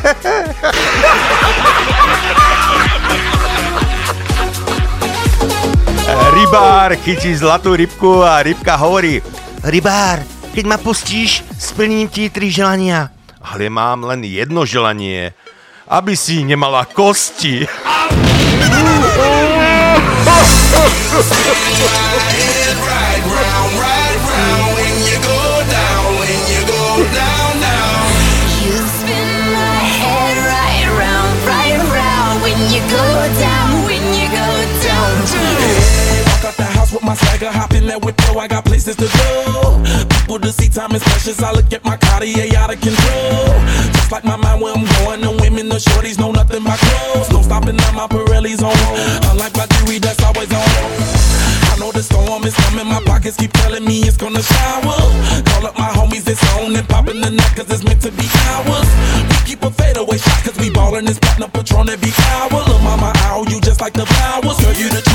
Rybár 6.40 6.96
chytí 7.04 7.36
zlatú 7.36 7.76
rybku 7.76 8.24
a 8.24 8.40
rybka 8.40 8.80
hovorí 8.80 9.20
Rybár, 9.60 10.24
keď 10.56 10.64
ma 10.64 10.80
pustíš, 10.80 11.44
splním 11.60 12.08
ti 12.08 12.32
tri 12.32 12.48
želania. 12.48 13.12
Ale 13.44 13.68
mám 13.68 14.08
len 14.08 14.24
jedno 14.24 14.64
želanie. 14.64 15.36
Aby 15.84 16.16
si 16.16 16.48
nemala 16.48 16.88
kosti. 16.88 17.68
You 28.62 28.76
spin 28.76 29.30
my 29.54 29.80
head 30.00 30.36
right 30.46 30.88
round, 30.98 31.34
right 31.46 31.80
round 31.94 32.42
when 32.42 32.58
you 32.72 32.80
go 32.90 33.06
down, 33.38 33.84
when 33.86 34.02
you 34.14 34.26
go 34.30 34.46
down. 34.82 35.10
Walk 36.30 36.44
out 36.44 36.56
the 36.56 36.64
house 36.64 36.92
with 36.92 37.02
my 37.02 37.14
swagger, 37.14 37.50
that 37.90 38.04
whip, 38.04 38.14
I 38.38 38.46
got 38.46 38.64
places 38.64 38.96
to 38.96 39.08
go. 39.10 39.82
People 40.08 40.38
to 40.38 40.52
see, 40.52 40.68
time 40.68 40.94
is 40.94 41.02
precious. 41.02 41.42
I 41.42 41.50
look 41.52 41.72
at 41.72 41.84
my 41.84 41.96
Cartier 41.96 42.56
out 42.56 42.72
of 42.72 42.80
control. 42.80 43.50
Just 43.90 44.12
like 44.12 44.24
my 44.24 44.36
mind 44.36 44.62
where 44.62 44.72
I'm 44.72 44.86
going, 45.02 45.20
the 45.20 45.34
women, 45.42 45.68
the 45.68 45.82
shorties 45.82 46.18
know 46.18 46.30
nothing 46.30 46.62
but 46.62 46.78
clothes. 46.78 47.30
No 47.30 47.42
stopping 47.42 47.74
at 47.74 47.94
my 47.94 48.06
Pirelli's 48.06 48.62
on. 48.62 48.72
Unlike 49.30 49.56
my 49.56 49.66
jewelry, 49.66 49.98
that's 49.98 50.22
always 50.22 50.52
on. 50.54 50.69
The 52.00 52.04
storm 52.04 52.44
is 52.44 52.56
coming, 52.56 52.88
my 52.88 53.02
pockets 53.04 53.36
keep 53.36 53.52
telling 53.52 53.84
me 53.84 54.00
it's 54.08 54.16
gonna 54.16 54.40
shower. 54.40 54.96
Call 55.52 55.66
up 55.68 55.76
my 55.76 55.92
homies, 55.92 56.24
it's 56.24 56.40
on 56.56 56.74
and 56.74 56.88
popping 56.88 57.20
the 57.20 57.28
neck, 57.28 57.52
cause 57.54 57.68
it's 57.68 57.84
meant 57.84 58.00
to 58.00 58.10
be 58.10 58.24
ours. 58.48 58.88
We 59.28 59.36
keep 59.44 59.60
a 59.60 59.70
fadeaway 59.70 60.16
shot, 60.16 60.40
cause 60.40 60.56
we 60.56 60.70
ballin' 60.70 61.04
this 61.04 61.18
platinum 61.18 61.50
patron 61.50 61.90
every 61.90 62.08
hour. 62.32 62.64
Look, 62.64 62.80
mama, 62.80 63.12
ow, 63.28 63.44
you 63.52 63.60
just 63.60 63.82
like 63.82 63.92
the 63.92 64.06
flowers. 64.06 64.56
Girl, 64.64 64.72
you 64.80 64.88
the 64.88 65.09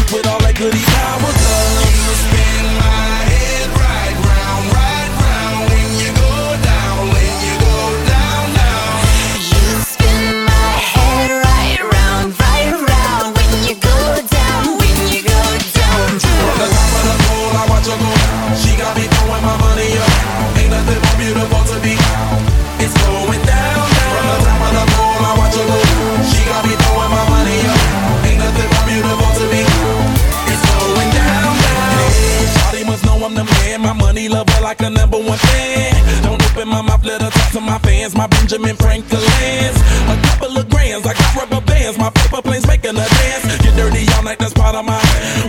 like 34.75 34.91
a 34.91 34.93
number 34.93 35.17
one 35.17 35.37
fan. 35.37 36.23
Don't 36.23 36.41
open 36.51 36.67
my 36.67 36.81
mouth, 36.81 37.03
let 37.05 37.21
her 37.21 37.29
talk 37.29 37.51
to 37.51 37.61
my 37.61 37.77
fans. 37.79 38.15
My 38.15 38.27
Benjamin 38.27 38.75
Franklin's. 38.75 39.77
A 40.11 40.15
couple 40.27 40.57
of 40.57 40.69
grands, 40.69 41.05
I 41.05 41.13
got 41.13 41.35
rubber 41.35 41.61
bands. 41.65 41.97
My 41.97 42.09
paper 42.09 42.41
planes 42.41 42.67
making 42.67 42.95
a 42.97 43.07
dance. 43.07 43.43
Get 43.63 43.75
dirty 43.75 44.05
all 44.15 44.23
night, 44.23 44.39
that's 44.39 44.53
part 44.53 44.75
of 44.75 44.85
my. 44.85 44.99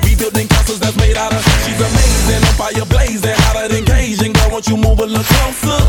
We 0.04 0.14
building 0.14 0.48
castles 0.48 0.80
that's 0.80 0.96
made 0.96 1.16
out 1.16 1.32
of. 1.32 1.42
She's 1.64 1.80
amazing, 1.80 2.42
on 2.46 2.54
fire 2.54 2.86
blazing, 2.86 3.34
hotter 3.50 3.68
than 3.68 3.84
Cajun. 3.84 4.32
Girl, 4.32 4.50
won't 4.50 4.68
you 4.68 4.76
move 4.76 4.98
a 5.00 5.06
little 5.06 5.24
closer? 5.24 5.80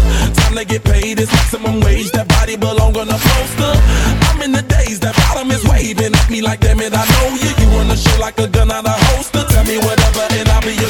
Time 0.41 0.55
to 0.55 0.65
get 0.65 0.83
paid, 0.83 1.19
it's 1.19 1.31
maximum 1.31 1.81
wage. 1.81 2.11
That 2.11 2.27
body 2.27 2.55
belong 2.55 2.97
on 2.97 3.09
a 3.09 3.19
poster. 3.19 3.73
I'm 4.33 4.41
in 4.41 4.51
the 4.51 4.63
days, 4.63 4.99
that 5.01 5.15
bottom 5.15 5.51
is 5.51 5.63
waving 5.65 6.13
at 6.13 6.29
me 6.29 6.41
like, 6.41 6.61
damn 6.61 6.79
it, 6.79 6.93
I 6.93 7.03
know 7.05 7.27
you. 7.37 7.51
You 7.61 7.67
run 7.77 7.87
the 7.87 7.97
show 7.97 8.17
like 8.19 8.39
a 8.39 8.47
gun 8.47 8.71
out 8.71 8.85
of 8.85 8.97
holster. 9.13 9.43
Tell 9.49 9.65
me 9.65 9.77
whatever, 9.77 10.25
and 10.31 10.47
I'll 10.49 10.61
be 10.61 10.73
your 10.73 10.89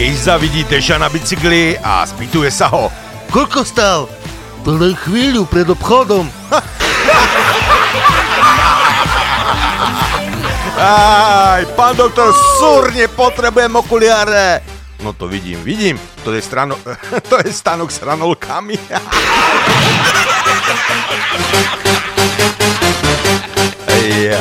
Gejza 0.00 0.40
vidí 0.40 0.64
Deša 0.64 0.96
na 0.96 1.12
bicykli 1.12 1.76
a 1.76 2.08
spýtuje 2.08 2.48
sa 2.48 2.72
ho. 2.72 2.88
Koľko 3.28 3.60
stal? 3.68 4.08
Len 4.64 4.96
chvíľu 4.96 5.44
pred 5.44 5.68
obchodom. 5.68 6.24
Aj, 10.80 11.60
pán 11.76 12.00
doktor, 12.00 12.32
súrne 12.32 13.12
potrebujem 13.12 13.76
okuliare. 13.76 14.64
No 15.04 15.12
to 15.12 15.28
vidím, 15.28 15.60
vidím. 15.60 16.00
To 16.24 16.32
je, 16.32 16.40
strano, 16.40 16.80
to 17.28 17.36
je 17.44 17.52
stanok 17.52 17.92
s 17.92 18.00
ranolkami. 18.00 18.80
ja. 24.32 24.40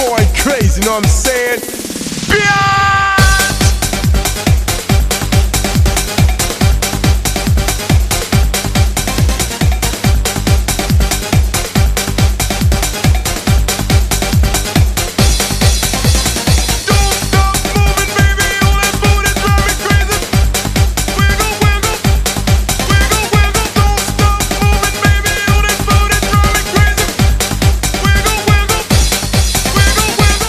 Ruthless, 0.00 0.08
raw, 0.08 0.16
and 0.16 0.36
crazy, 0.36 0.80
know 0.82 0.92
what 0.92 1.04
I'm 1.04 1.10
saying? 1.10 1.60
Biatch! 1.60 2.89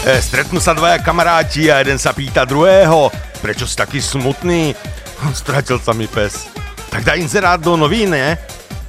Stretnú 0.02 0.58
sa 0.58 0.74
dvaja 0.74 0.98
kamaráti 0.98 1.70
a 1.70 1.78
jeden 1.78 2.02
sa 2.02 2.10
pýta 2.10 2.42
druhého, 2.42 3.14
prečo 3.38 3.70
si 3.70 3.78
taký 3.78 4.02
smutný? 4.02 4.74
Stratil 5.38 5.78
sa 5.78 5.94
mi 5.94 6.10
pes. 6.10 6.50
Tak 6.90 7.06
daj 7.06 7.22
inzerát 7.22 7.62
do 7.62 7.78
novín, 7.78 8.10
ne? 8.10 8.36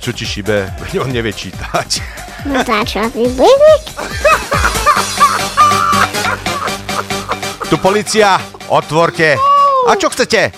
Čo 0.01 0.17
ti 0.17 0.25
šibe? 0.25 0.73
Veď 0.81 0.93
on 1.05 1.13
nevie 1.13 1.37
čítať. 1.37 2.01
Natáčací 2.49 3.29
bojovik. 3.37 3.85
Tu 7.69 7.77
policia, 7.79 8.41
otvorte. 8.69 9.37
A 9.89 9.93
čo 9.97 10.09
chcete? 10.11 10.53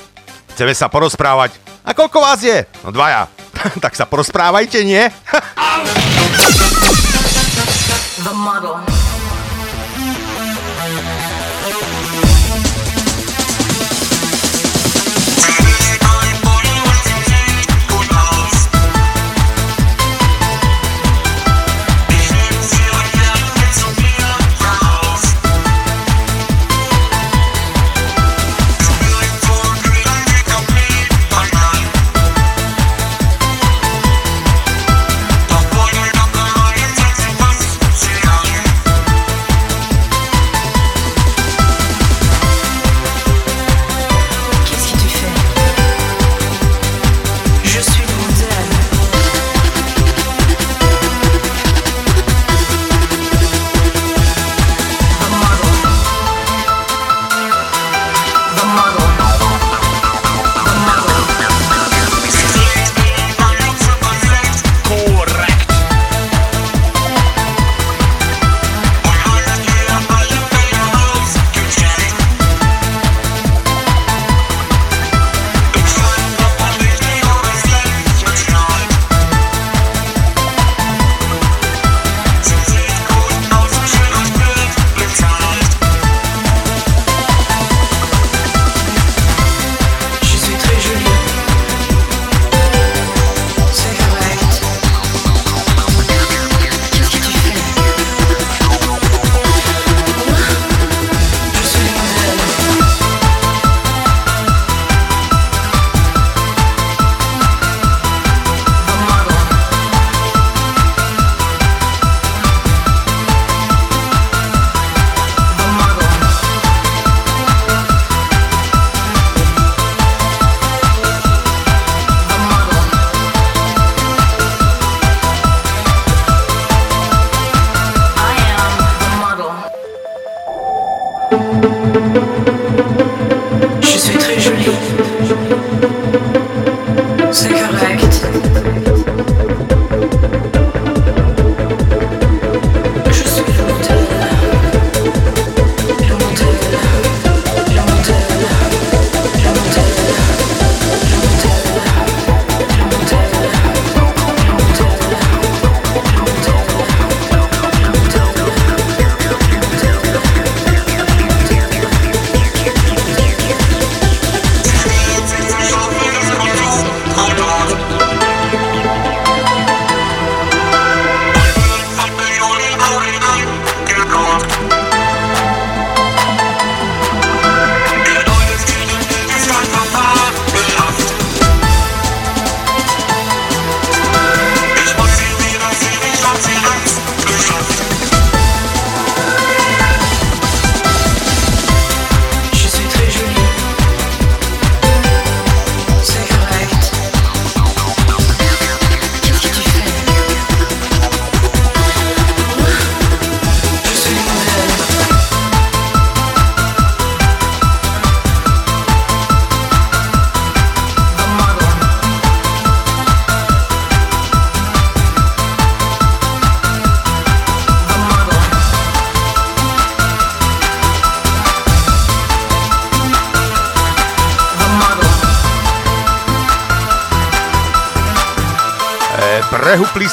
Chceme 0.54 0.72
sa 0.74 0.86
porozprávať. 0.86 1.54
A 1.84 1.92
koľko 1.92 2.22
vás 2.22 2.40
je? 2.40 2.64
No 2.86 2.94
dvaja. 2.94 3.28
tak 3.84 3.98
sa 3.98 4.06
porozprávajte, 4.06 4.86
nie? 4.86 5.02
The 8.24 8.32
model. 8.32 8.93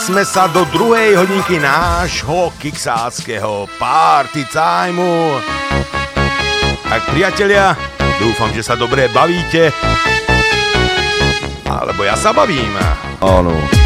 sme 0.02 0.26
sa 0.26 0.49
do 0.49 0.66
druhej 0.74 1.14
hodinky 1.14 1.62
nášho 1.62 2.49
kiksáckého 2.58 3.70
party 3.78 4.49
timeu. 4.49 5.38
Tak 6.89 7.14
priatelia, 7.14 7.78
dúfam, 8.18 8.49
že 8.49 8.66
sa 8.66 8.74
dobre 8.74 9.14
bavíte. 9.14 9.70
Alebo 11.70 12.02
ja 12.02 12.18
sa 12.18 12.34
bavím. 12.34 12.74
Áno. 13.22 13.54
Oh, 13.54 13.80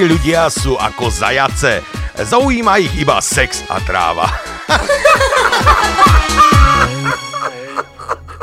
Mnohí 0.00 0.16
ľudia 0.16 0.48
sú 0.48 0.80
ako 0.80 1.12
zajace. 1.12 1.84
Zaujíma 2.16 2.80
ich 2.80 3.04
iba 3.04 3.20
sex 3.20 3.60
a 3.68 3.84
tráva. 3.84 4.32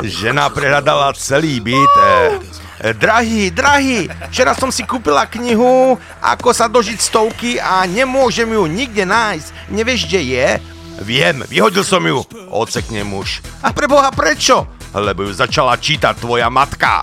Žena 0.06 0.54
prehľadala 0.54 1.18
celý 1.18 1.58
byt. 1.58 1.94
Eh, 1.98 2.94
drahý, 2.94 3.50
drahý, 3.50 4.06
včera 4.30 4.54
som 4.54 4.70
si 4.70 4.86
kúpila 4.86 5.26
knihu 5.26 5.98
Ako 6.22 6.54
sa 6.54 6.70
dožiť 6.70 7.02
stovky 7.02 7.58
a 7.58 7.90
nemôžem 7.90 8.54
ju 8.54 8.62
nikde 8.70 9.10
nájsť. 9.10 9.74
Nevieš, 9.74 10.06
kde 10.14 10.22
je? 10.38 10.48
Viem, 11.02 11.42
vyhodil 11.50 11.82
som 11.82 12.06
ju, 12.06 12.22
ocekne 12.54 13.02
muž. 13.02 13.42
A 13.66 13.74
preboha 13.74 14.14
prečo? 14.14 14.70
Lebo 14.94 15.26
ju 15.26 15.34
začala 15.34 15.74
čítať 15.74 16.22
tvoja 16.22 16.54
matka. 16.54 17.02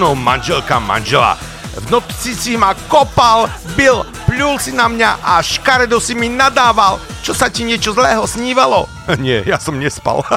stranou 0.00 0.16
manželka 0.16 0.80
manžela. 0.80 1.36
V 1.76 1.92
noci 1.92 2.32
si 2.32 2.56
ma 2.56 2.72
kopal, 2.88 3.52
bil, 3.76 4.00
pľul 4.24 4.56
si 4.56 4.72
na 4.72 4.88
mňa 4.88 5.20
a 5.20 5.44
škaredo 5.44 6.00
si 6.00 6.16
mi 6.16 6.32
nadával. 6.32 6.96
Čo 7.20 7.36
sa 7.36 7.52
ti 7.52 7.68
niečo 7.68 7.92
zlého 7.92 8.24
snívalo? 8.24 8.88
Nie, 9.20 9.44
ja 9.44 9.60
som 9.60 9.76
nespal. 9.76 10.24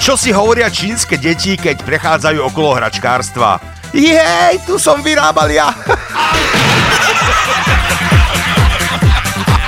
Čo 0.00 0.16
si 0.16 0.32
hovoria 0.32 0.72
čínske 0.72 1.20
deti, 1.20 1.60
keď 1.60 1.84
prechádzajú 1.84 2.40
okolo 2.48 2.80
hračkárstva? 2.80 3.60
Jej, 3.92 4.64
tu 4.64 4.80
som 4.80 5.04
vyrábal 5.04 5.52
ja. 5.52 5.76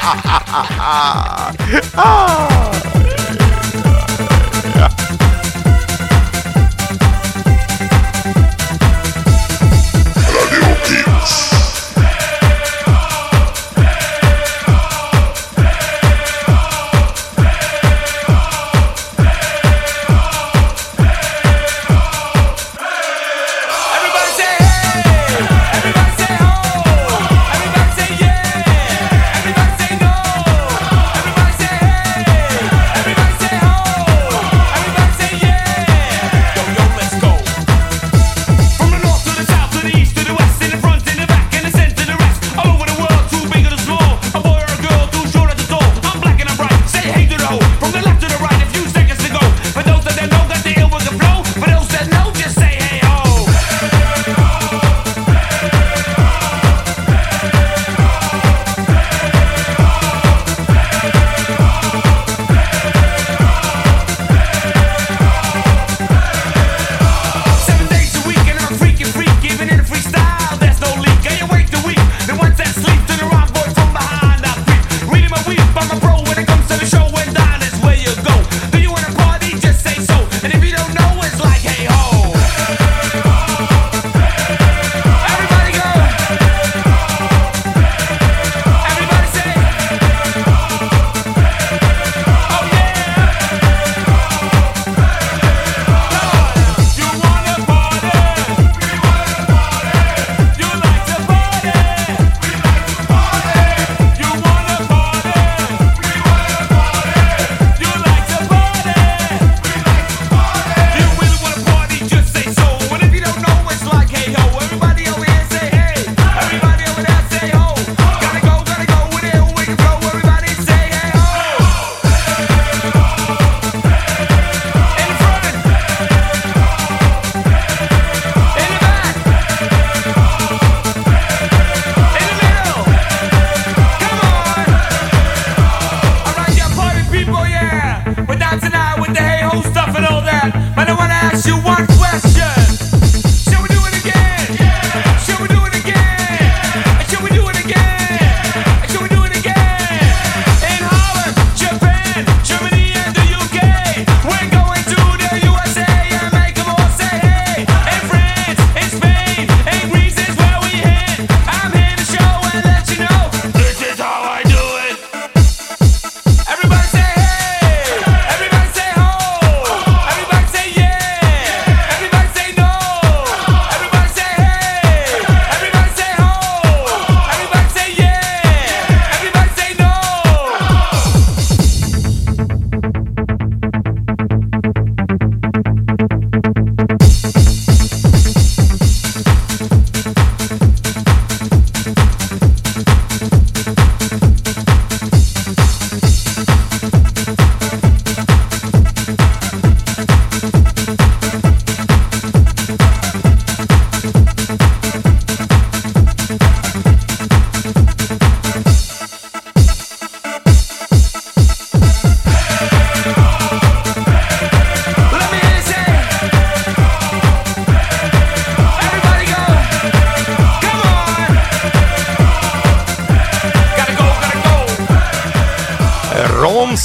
아. 0.06 0.12
아, 0.52 1.52
아, 1.96 2.00
아. 2.00 2.70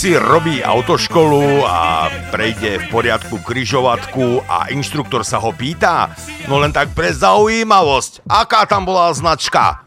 si 0.02 0.18
robí 0.18 0.65
autoškolu 0.65 1.61
a 1.61 2.10
prejde 2.34 2.82
v 2.82 2.86
poriadku 2.90 3.38
kryžovatku 3.38 4.41
a 4.49 4.73
inštruktor 4.73 5.22
sa 5.22 5.38
ho 5.38 5.53
pýta, 5.53 6.10
no 6.49 6.57
len 6.57 6.73
tak 6.73 6.98
pre 6.98 7.14
zaujímavosť, 7.14 8.26
aká 8.26 8.65
tam 8.65 8.90
bola 8.90 9.14
značka? 9.14 9.86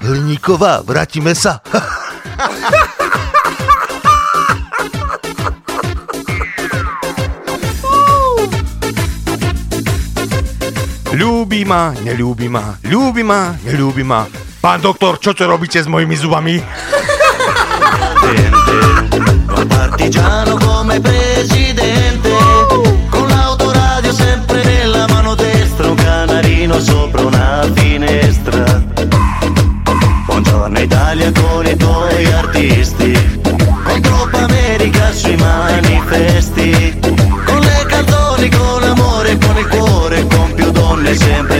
Hliníková, 0.00 0.80
vrátime 0.88 1.36
sa. 1.36 1.60
Ľúbi 11.12 11.68
ma, 11.68 11.92
neľúbi 12.00 12.48
ma, 12.48 12.80
ľúbi 12.88 13.20
ma, 13.20 13.52
neľúbi 13.68 14.00
ma. 14.00 14.24
Pán 14.64 14.80
doktor, 14.80 15.20
čo 15.20 15.36
to 15.36 15.44
robíte 15.44 15.76
s 15.76 15.84
mojimi 15.84 16.16
zubami? 16.16 16.56
partigiano 19.66 20.56
come 20.56 21.00
presidente, 21.00 22.30
con 23.10 23.28
l'autoradio 23.28 24.12
sempre 24.12 24.62
nella 24.64 25.06
mano 25.08 25.34
destra, 25.34 25.88
un 25.88 25.94
canarino 25.94 26.80
sopra 26.80 27.22
una 27.22 27.68
finestra. 27.74 28.82
Buongiorno 30.26 30.78
Italia 30.78 31.32
con 31.32 31.66
i 31.66 31.76
tuoi 31.76 32.24
artisti, 32.32 33.40
con 33.84 34.00
troppa 34.00 34.38
America 34.44 35.12
sui 35.12 35.36
manifesti, 35.36 36.98
con 37.44 37.58
le 37.60 37.84
canzoni, 37.86 38.48
con 38.48 38.82
amore, 38.82 39.38
con 39.38 39.56
il 39.56 39.68
cuore, 39.68 40.26
con 40.26 40.52
più 40.54 40.70
donne 40.70 41.14
sempre. 41.16 41.51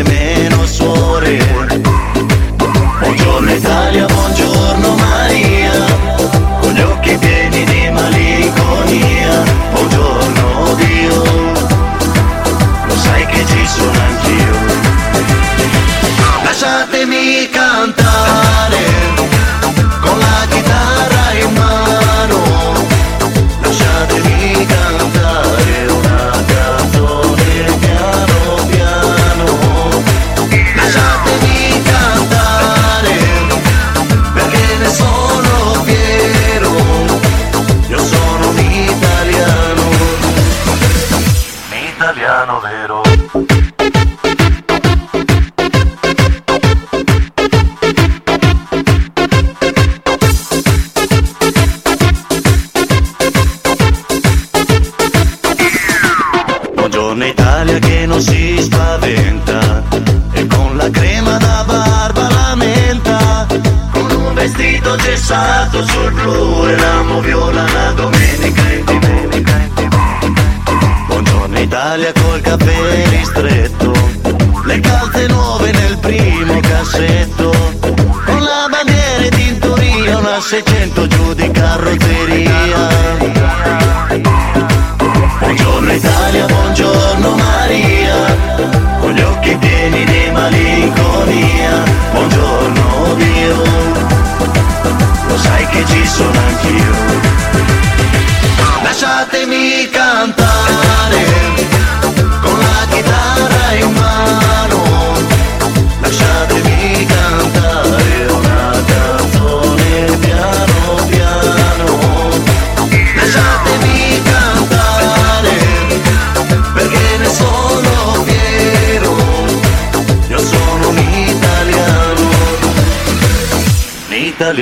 600 80.52 81.08
yo 81.16 81.21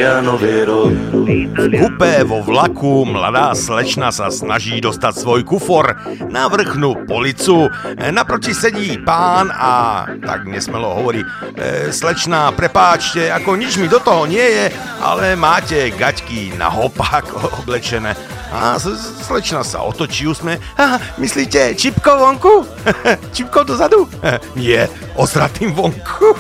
italiano 0.01 0.41
vero. 0.41 0.89
Kupé 1.77 2.25
vo 2.25 2.41
vlaku 2.41 3.05
mladá 3.05 3.53
slečna 3.53 4.09
sa 4.09 4.33
snaží 4.33 4.81
dostať 4.81 5.13
svoj 5.13 5.45
kufor 5.45 5.93
na 6.33 6.49
vrchnu 6.49 7.05
policu. 7.05 7.69
Naproti 8.09 8.57
sedí 8.57 8.97
pán 8.97 9.53
a 9.53 10.09
tak 10.25 10.49
nesmelo 10.49 10.97
hovorí. 10.97 11.21
E, 11.53 11.93
Slečná, 11.93 12.49
prepáčte, 12.57 13.29
ako 13.29 13.61
nič 13.61 13.77
mi 13.77 13.93
do 13.93 14.01
toho 14.01 14.25
nie 14.25 14.41
je, 14.41 14.73
ale 15.05 15.37
máte 15.37 15.93
gaťky 15.93 16.57
na 16.57 16.73
hopák 16.73 17.37
oblečené. 17.61 18.17
A 18.51 18.81
slečna 19.21 19.63
sa 19.63 19.85
otočí 19.87 20.27
usme. 20.27 20.59
Aha, 20.75 20.99
myslíte, 21.21 21.77
čipko 21.77 22.19
vonku? 22.19 22.67
čipko 23.37 23.63
dozadu? 23.63 24.09
Nie, 24.59 24.91
osratým 25.15 25.71
vonku. 25.71 26.35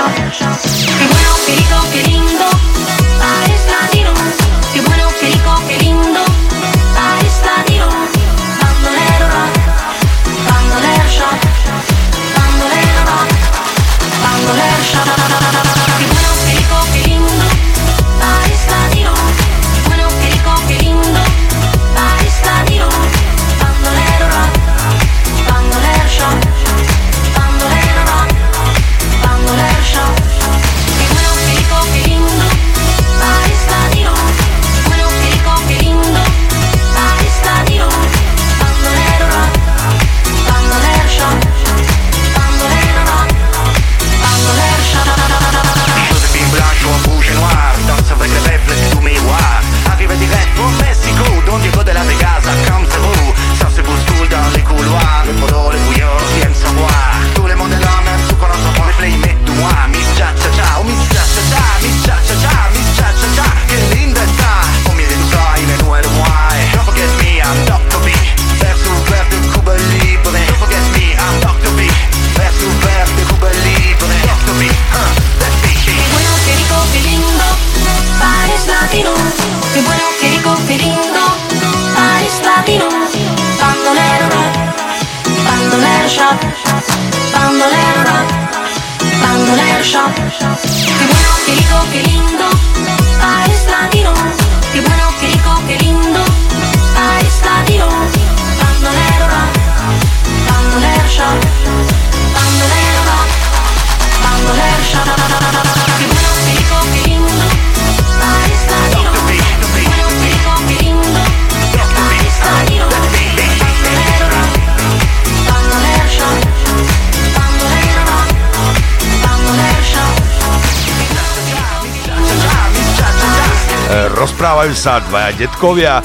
rozprávajú 124.69 124.77
sa 124.77 125.01
dvaja 125.09 125.31
detkovia. 125.33 125.95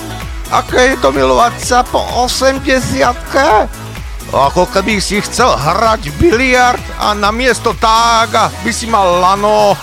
Aké 0.49 0.95
je 0.95 0.97
to 0.97 1.13
milovať 1.13 1.55
sa 1.61 1.79
po 1.85 2.01
80 2.01 3.13
Ako 4.33 4.65
keby 4.73 5.05
si 5.05 5.21
chcel 5.21 5.53
hrať 5.53 6.09
biliard 6.17 6.81
a 6.97 7.13
namiesto 7.13 7.77
tága 7.77 8.49
by 8.65 8.73
si 8.73 8.89
mal 8.89 9.21
lano. 9.21 9.77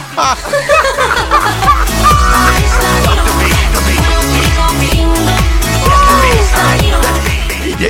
Ide, 7.61 7.89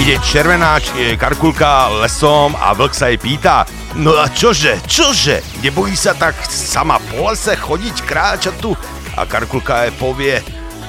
ide 0.00 0.14
červená 0.24 0.80
karkulka 1.20 1.92
lesom 2.00 2.56
a 2.56 2.72
vlk 2.72 2.92
sa 2.96 3.12
jej 3.12 3.20
pýta 3.20 3.68
No 3.96 4.12
a 4.12 4.28
čože, 4.28 4.76
čože? 4.84 5.40
Nebojí 5.64 5.96
sa 5.96 6.12
tak 6.12 6.36
sama 6.52 7.00
po 7.00 7.32
lese 7.32 7.56
chodiť, 7.56 8.04
kráčať 8.04 8.54
tu? 8.60 8.76
A 9.16 9.26
karkulka 9.26 9.82
jej 9.82 9.92
povie 9.96 10.42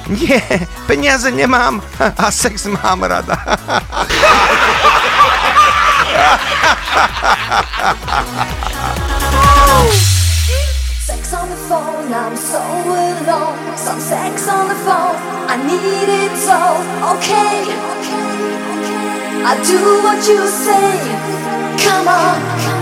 Nie, 0.08 0.40
peniaze 0.86 1.30
nemám 1.30 1.82
a 2.16 2.30
sex 2.30 2.66
mám 2.66 3.02
rada. 3.02 3.36
Sex 11.06 11.32
on 11.32 11.48
the 11.48 11.56
phone, 11.68 12.14
I'm 12.14 12.36
so 12.36 12.60
alone. 12.88 13.76
Some 13.76 14.00
sex 14.00 14.48
on 14.48 14.68
the 14.68 14.74
phone, 14.74 15.16
I 15.48 15.56
need 15.68 16.08
it 16.08 16.32
so. 16.40 16.56
Okay, 17.12 17.68
I 19.44 19.56
do 19.60 19.78
what 20.02 20.28
you 20.28 20.48
say. 20.48 20.96
Come 21.84 22.08
on, 22.08 22.40
just 22.64 22.77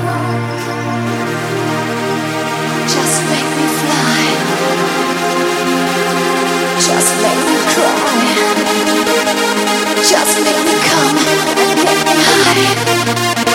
Just 6.87 7.11
make 7.21 7.43
me 7.49 7.57
cry. 7.73 7.95
Just 10.05 10.39
make 10.45 10.63
me 10.67 10.75
come 10.87 11.19
and 11.19 11.79
get 11.83 11.99
me 12.07 12.15
high. 12.23 13.46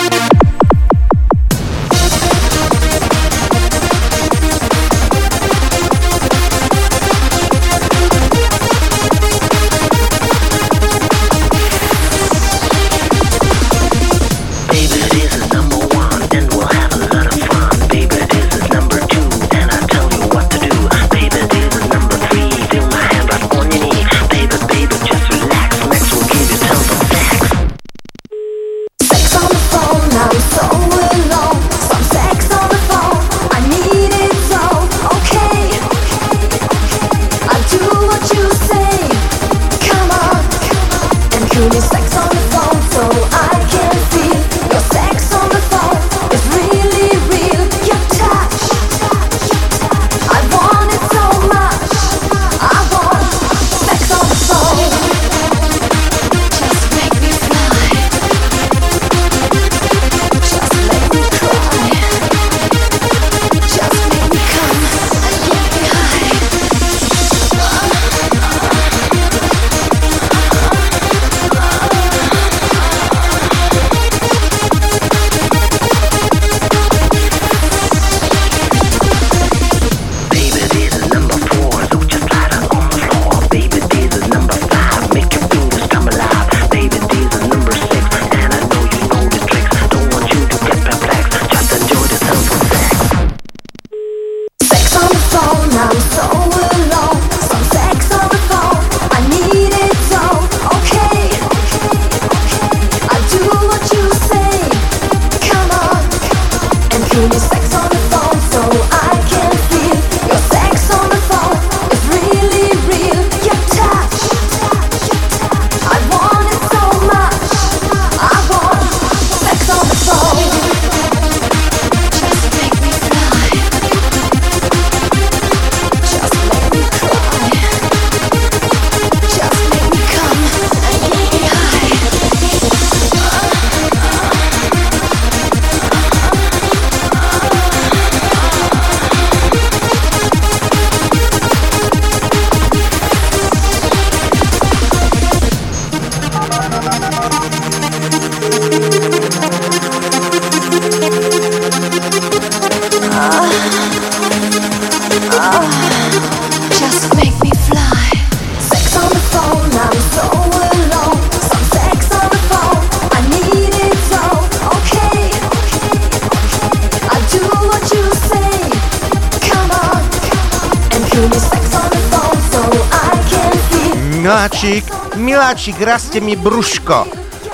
Miláčik, 175.62 175.86
raste 175.86 176.18
mi 176.18 176.34
brúško. 176.34 177.06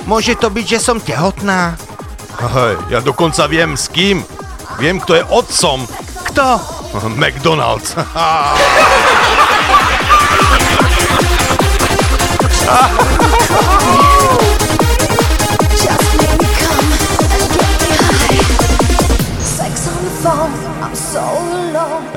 Môže 0.08 0.32
to 0.40 0.48
byť, 0.48 0.64
že 0.64 0.78
som 0.80 0.96
tehotná? 0.96 1.76
Hej, 2.40 2.80
ja 2.88 3.04
dokonca 3.04 3.44
viem 3.44 3.76
s 3.76 3.92
kým. 3.92 4.24
Viem, 4.80 4.96
kto 4.96 5.12
je 5.12 5.24
otcom. 5.28 5.84
Kto? 6.32 6.56
McDonald's. 7.20 7.92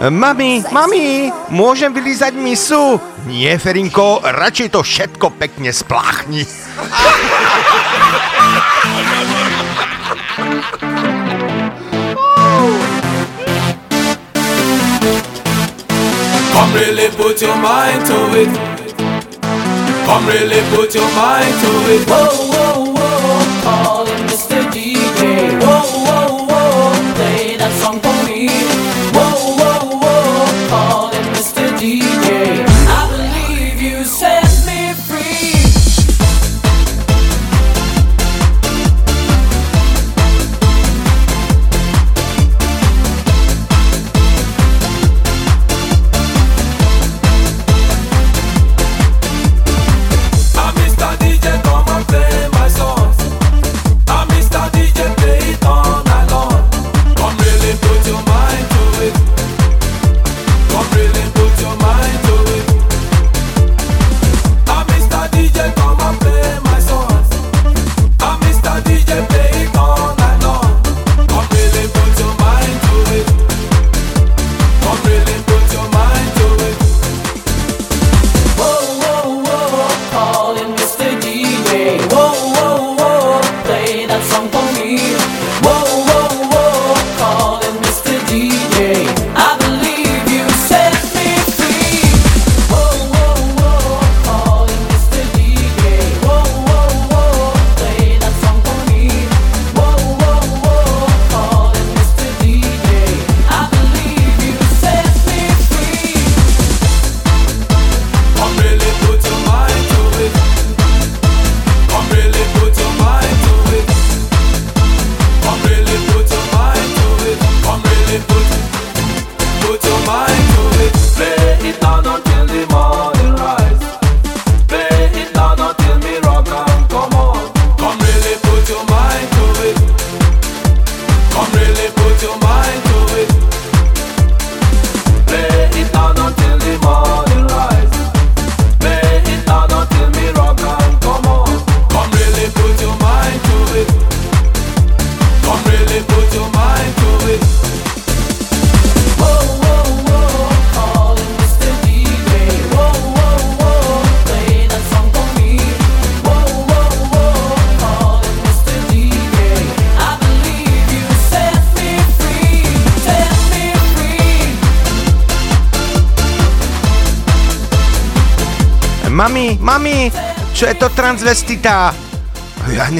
Mami, 0.07 0.63
mami, 0.71 1.29
môžem 1.51 1.91
vylízať 1.91 2.31
misu? 2.39 3.10
Nie, 3.31 3.55
Ferinko, 3.55 4.19
radšej 4.27 4.75
to 4.75 4.83
všetko 4.83 5.39
pekne 5.39 5.71
spláchni. 5.71 6.43
Come 16.51 16.73
really 16.75 17.07
put 17.15 17.39
your 17.39 17.55
mind 17.55 18.03
to 18.11 18.19
it. 18.35 18.51
Come 20.03 20.27
really 20.27 20.59
put 20.75 20.91
your 20.91 21.07
mind 21.15 21.55
to 21.63 21.71
it. 21.87 22.03
Whoa, 22.11 22.50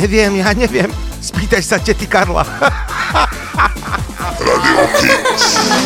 neviem, 0.02 0.42
ja 0.42 0.50
neviem. 0.58 0.90
Spýtaj 1.22 1.62
sa 1.62 1.78
tety 1.78 2.10
Karla. 2.10 2.42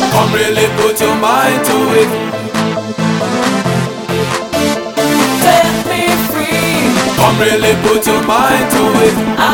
Come 0.08 0.32
really 0.32 0.64
put 0.80 0.96
your 0.96 1.12
mind 1.20 1.60
to 1.68 1.76
it. 1.92 2.08
Set 5.44 5.68
me 5.84 6.08
free. 6.32 6.88
Come 7.20 7.36
really 7.44 7.76
put 7.84 8.00
your 8.08 8.24
mind 8.24 8.66
to 8.72 8.84
it. 9.04 9.16
I. 9.36 9.52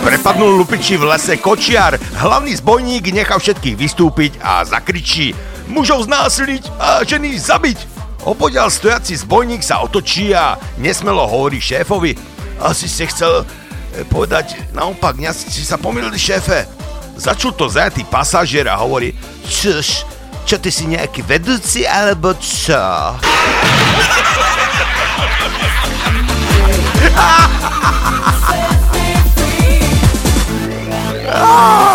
Prepadnul 0.00 0.64
lupiči 0.64 0.98
v 0.98 1.06
lese 1.06 1.38
kočiar. 1.38 1.94
Hlavný 2.18 2.56
zbojník 2.58 3.14
nechá 3.14 3.38
všetkých 3.38 3.76
vystúpiť 3.78 4.32
a 4.42 4.66
zakričí. 4.66 5.30
Mužov 5.70 6.10
znásilniť 6.10 6.64
a 6.82 7.06
ženy 7.06 7.38
zabiť. 7.38 7.78
Opodiaľ 8.26 8.72
stojaci 8.72 9.14
zbojník 9.14 9.62
sa 9.62 9.84
otočí 9.84 10.34
a 10.34 10.58
nesmelo 10.82 11.22
hovorí 11.28 11.62
šéfovi. 11.62 12.18
Asi 12.60 12.90
ste 12.90 13.08
chcel 13.08 13.46
povedať 14.10 14.56
naopak, 14.70 15.18
ja 15.18 15.34
si 15.34 15.64
sa 15.66 15.76
pomýlili 15.76 16.18
šéfe. 16.18 16.66
Začul 17.20 17.52
to 17.52 17.68
zajatý 17.68 18.06
pasažier 18.08 18.64
a 18.70 18.80
hovorí, 18.80 19.12
čož, 19.44 20.08
čo 20.48 20.56
ty 20.56 20.72
si 20.72 20.88
nejaký 20.88 21.20
vedúci 21.26 21.84
alebo 21.84 22.32
čo? 22.38 22.80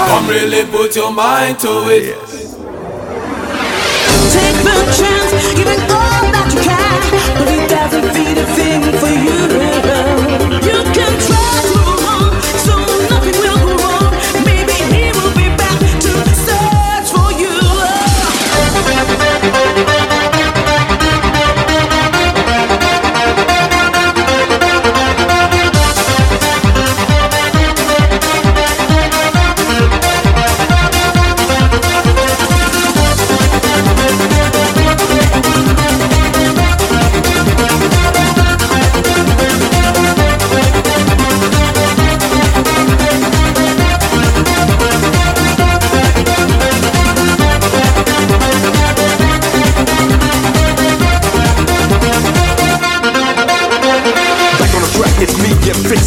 Come 0.07 0.29
really 0.29 0.63
put 0.71 0.95
your 0.95 1.11
mind 1.11 1.59
to 1.59 1.89
it. 1.89 2.15
Take 4.31 4.59
the 4.63 4.77
chance, 4.95 5.53
give 5.57 5.67
it 5.67 5.81
all 5.91 6.23
that 6.31 6.47
you 6.53 6.61
can. 6.61 7.01
But 7.39 7.49
it 7.49 7.69
doesn't 7.69 8.13
be 8.13 8.33
the 8.33 8.45
thing 8.55 8.81
for. 8.99 9.09
You 9.09 9.74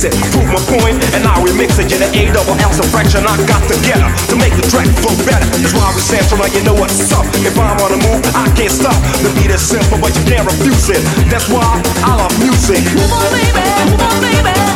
it. 0.05 0.15
Prove 0.31 0.47
my 0.51 0.63
point, 0.69 0.99
and 1.15 1.27
I 1.27 1.35
remix 1.43 1.79
it. 1.79 1.91
Yeah, 1.91 2.05
the 2.05 2.09
A 2.15 2.31
double 2.31 2.55
L 2.59 2.71
a 2.71 2.85
fraction 2.91 3.25
I 3.27 3.35
got 3.47 3.63
together 3.67 4.07
to 4.31 4.35
make 4.37 4.55
the 4.55 4.67
track 4.71 4.87
flow 5.03 5.15
better. 5.27 5.47
That's 5.59 5.75
why 5.75 5.91
we 5.95 6.03
central, 6.03 6.39
like 6.41 6.55
you 6.55 6.63
know 6.63 6.75
what's 6.75 7.11
up. 7.11 7.27
If 7.43 7.59
I'm 7.59 7.79
on 7.83 7.91
the 7.91 8.01
move, 8.07 8.23
I 8.35 8.47
can't 8.55 8.71
stop. 8.71 8.99
The 9.23 9.31
beat 9.35 9.51
is 9.51 9.63
simple, 9.63 9.99
but 9.99 10.15
you 10.15 10.23
can't 10.29 10.47
refuse 10.47 10.91
it. 10.91 11.03
That's 11.31 11.49
why 11.49 11.65
I 12.05 12.15
love 12.15 12.35
music. 12.39 12.83
Move 12.95 13.11
on, 13.11 13.27
baby, 13.33 13.65
move 13.91 14.03
on, 14.03 14.21
baby. 14.23 14.68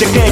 Music, 0.00 0.29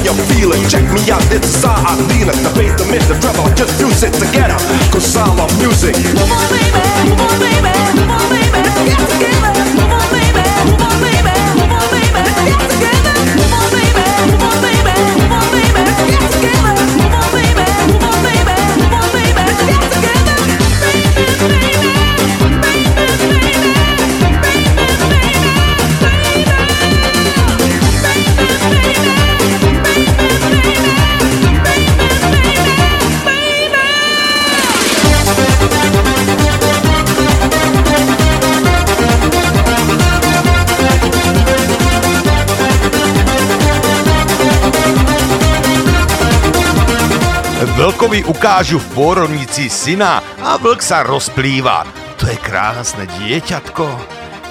Vlkovi 47.99 48.23
ukážu 48.31 48.79
v 48.79 48.95
pôrodnici 48.95 49.67
syna 49.67 50.23
a 50.39 50.55
vlk 50.55 50.79
sa 50.79 51.03
rozplýva. 51.03 51.83
To 52.15 52.31
je 52.31 52.39
krásne 52.39 53.03
dieťatko. 53.19 53.91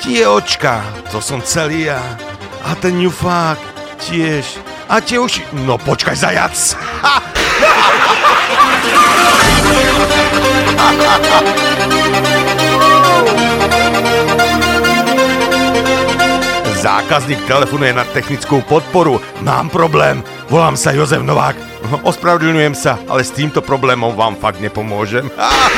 Tie 0.05 0.21
očka, 0.29 0.85
to 1.09 1.17
som 1.25 1.41
celý 1.41 1.89
ja. 1.89 1.97
A 2.69 2.77
ten 2.77 3.01
ňufák 3.01 3.57
tiež. 4.05 4.45
A 4.93 5.01
tie 5.01 5.17
uši... 5.17 5.65
No 5.65 5.81
počkaj, 5.81 6.13
zajac. 6.21 6.77
Zákazník 16.85 17.49
telefonuje 17.49 17.97
na 17.97 18.05
technickú 18.13 18.61
podporu. 18.61 19.25
Mám 19.41 19.73
problém. 19.73 20.21
Volám 20.53 20.77
sa 20.77 20.93
Jozef 20.93 21.25
Novák. 21.25 21.68
Ospravedlňujem 22.03 22.75
sa, 22.75 22.99
ale 23.07 23.23
s 23.23 23.31
týmto 23.31 23.63
problémom 23.63 24.13
vám 24.13 24.35
fakt 24.35 24.59
nepomôžem. 24.59 25.31
Yo, 25.31 25.47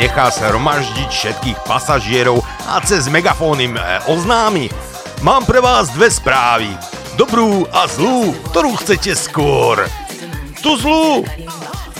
nechá 0.00 0.32
zhromaždiť 0.32 1.08
všetkých 1.12 1.58
pasažierov 1.68 2.40
a 2.64 2.80
cez 2.80 3.04
megafón 3.12 3.60
im 3.60 3.76
oznámi. 4.08 4.72
Mám 5.20 5.44
pre 5.44 5.60
vás 5.60 5.92
dve 5.92 6.08
správy. 6.08 6.72
Dobrú 7.20 7.68
a 7.68 7.84
zlú, 7.84 8.32
ktorú 8.48 8.80
chcete 8.80 9.12
skôr. 9.12 9.84
Tu 10.64 10.72
zlú! 10.80 11.28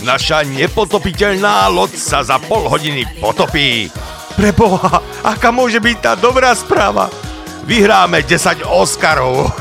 Naša 0.00 0.48
nepotopiteľná 0.48 1.68
loď 1.68 1.92
sa 2.00 2.24
za 2.24 2.40
pol 2.40 2.72
hodiny 2.72 3.04
potopí. 3.20 3.92
Preboha, 4.32 5.04
aká 5.20 5.52
môže 5.52 5.76
byť 5.76 5.96
tá 6.00 6.12
dobrá 6.16 6.56
správa? 6.56 7.12
Vyhráme 7.68 8.24
10 8.24 8.64
Oscarov. 8.64 9.52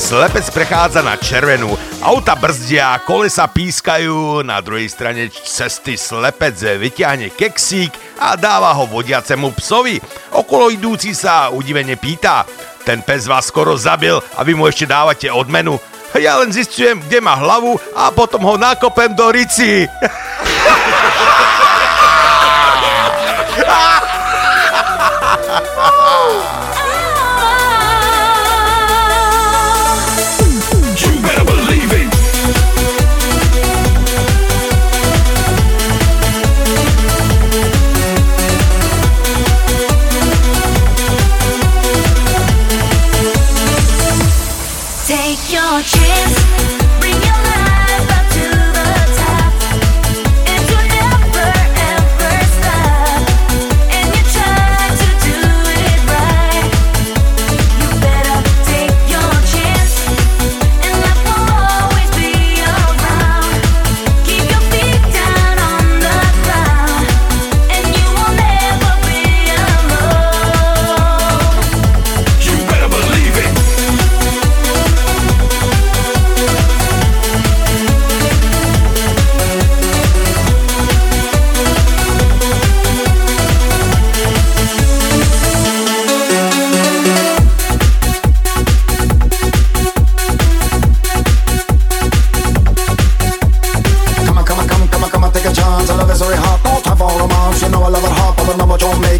slepec 0.00 0.48
prechádza 0.48 1.04
na 1.04 1.20
červenú, 1.20 1.76
auta 2.00 2.32
brzdia, 2.32 2.96
kolesa 3.04 3.44
pískajú, 3.44 4.40
na 4.40 4.64
druhej 4.64 4.88
strane 4.88 5.28
cesty 5.28 6.00
slepec 6.00 6.56
vyťahne 6.56 7.28
keksík 7.36 7.92
a 8.16 8.32
dáva 8.32 8.72
ho 8.72 8.88
vodiacemu 8.88 9.52
psovi. 9.60 10.00
Okolo 10.32 10.72
idúci 10.72 11.12
sa 11.12 11.52
udivene 11.52 12.00
pýta, 12.00 12.48
ten 12.88 13.04
pes 13.04 13.28
vás 13.28 13.52
skoro 13.52 13.76
zabil 13.76 14.16
a 14.16 14.40
vy 14.40 14.56
mu 14.56 14.64
ešte 14.64 14.88
dávate 14.88 15.28
odmenu. 15.28 15.76
Ja 16.16 16.40
len 16.40 16.48
zistujem, 16.48 16.96
kde 17.04 17.20
má 17.20 17.36
hlavu 17.36 17.76
a 17.92 18.08
potom 18.08 18.40
ho 18.48 18.56
nakopem 18.56 19.12
do 19.12 19.28
rici. 19.28 19.84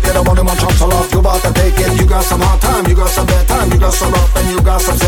You 0.04 0.12
don't 0.12 0.26
want 0.26 0.38
to 0.38 0.44
much 0.44 0.60
hustle 0.60 0.92
off 0.92 1.12
You 1.12 1.20
about 1.20 1.42
to 1.42 1.52
take 1.52 1.78
it 1.78 2.00
You 2.00 2.06
got 2.06 2.24
some 2.24 2.40
hard 2.40 2.60
time 2.60 2.86
You 2.86 2.94
got 2.94 3.10
some 3.10 3.26
bad 3.26 3.46
time 3.48 3.70
You 3.72 3.78
got 3.78 3.92
some 3.92 4.12
rough 4.12 4.36
And 4.36 4.50
you 4.50 4.60
got 4.62 4.80
some 4.80 4.98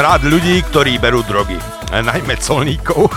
Mám 0.00 0.16
rád 0.16 0.32
ľudí, 0.32 0.64
ktorí 0.64 0.96
berú 0.96 1.20
drogy. 1.20 1.60
E, 1.92 2.00
najmä 2.00 2.40
colníkov. 2.40 3.04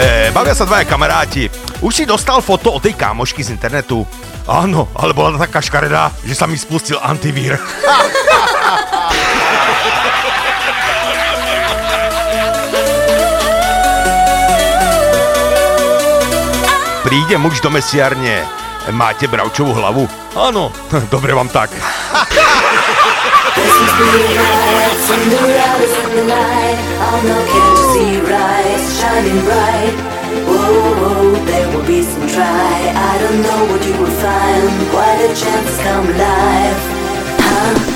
e, 0.00 0.32
bavia 0.32 0.56
sa 0.56 0.64
dvaja 0.64 0.88
kamaráti. 0.88 1.52
Už 1.84 1.92
si 1.92 2.08
dostal 2.08 2.40
foto 2.40 2.72
od 2.72 2.80
tej 2.80 2.96
kámošky 2.96 3.44
z 3.44 3.52
internetu? 3.52 4.08
Áno, 4.48 4.88
ale 4.96 5.12
bola 5.12 5.36
taká 5.36 5.60
škaredá, 5.60 6.08
že 6.24 6.32
sa 6.32 6.48
mi 6.48 6.56
spustil 6.56 6.96
antivír. 6.96 7.60
Príde 17.04 17.36
muž 17.36 17.60
do 17.60 17.68
mesiarne. 17.68 18.48
Máte 18.88 19.28
bravčovú 19.28 19.76
hlavu? 19.76 20.08
Áno, 20.32 20.72
dobre 21.12 21.36
vám 21.36 21.52
tak. 21.52 21.68
Whoa, 30.30 30.94
whoa, 30.94 31.44
there 31.44 31.68
will 31.74 31.84
be 31.84 32.02
some 32.02 32.26
try. 32.30 32.70
I 32.94 33.18
don't 33.18 33.42
know 33.42 33.60
what 33.66 33.82
you 33.84 33.94
will 33.98 34.14
find. 34.22 34.70
Why 34.94 35.18
the 35.18 35.34
chance 35.34 35.74
come 35.82 36.06
alive? 36.06 36.78
Huh? 37.42 37.89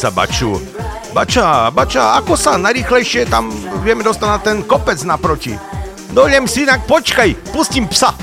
Sa 0.00 0.08
Baču. 0.08 0.56
Bača, 1.12 1.68
Bača, 1.68 2.16
ako 2.16 2.32
sa 2.32 2.56
najrýchlejšie 2.56 3.28
tam 3.28 3.52
vieme 3.84 4.00
dostať 4.00 4.28
na 4.32 4.38
ten 4.40 4.64
kopec 4.64 4.96
naproti? 5.04 5.52
Dojdem 6.16 6.48
si, 6.48 6.64
inak 6.64 6.88
počkaj, 6.88 7.52
pustím 7.52 7.84
psa. 7.92 8.16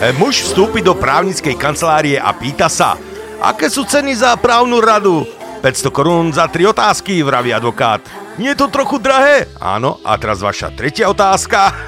E, 0.00 0.12
Muž 0.16 0.44
vstúpi 0.48 0.80
do 0.84 0.92
právnickej 0.96 1.56
kancelárie 1.56 2.16
a 2.20 2.32
pýta 2.36 2.68
sa, 2.68 2.96
aké 3.40 3.72
sú 3.72 3.84
ceny 3.84 4.16
za 4.16 4.36
právnu 4.36 4.80
radu? 4.80 5.24
500 5.64 5.88
korún 5.94 6.26
za 6.32 6.48
tri 6.52 6.68
otázky, 6.68 7.24
vraví 7.24 7.52
advokát. 7.54 8.00
Nie 8.38 8.54
je 8.54 8.60
to 8.62 8.70
trochu 8.70 9.02
drahé? 9.02 9.50
Áno, 9.58 9.98
a 10.06 10.14
teraz 10.20 10.38
vaša 10.38 10.70
tretia 10.70 11.10
otázka. 11.10 11.87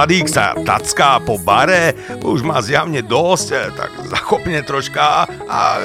mladík 0.00 0.32
sa 0.32 0.56
tacká 0.56 1.20
po 1.20 1.36
bare, 1.36 1.92
už 2.24 2.40
má 2.40 2.64
zjavne 2.64 3.04
dosť, 3.04 3.48
eh, 3.52 3.68
tak 3.68 3.90
zachopne 4.08 4.64
troška 4.64 5.28
a 5.44 5.84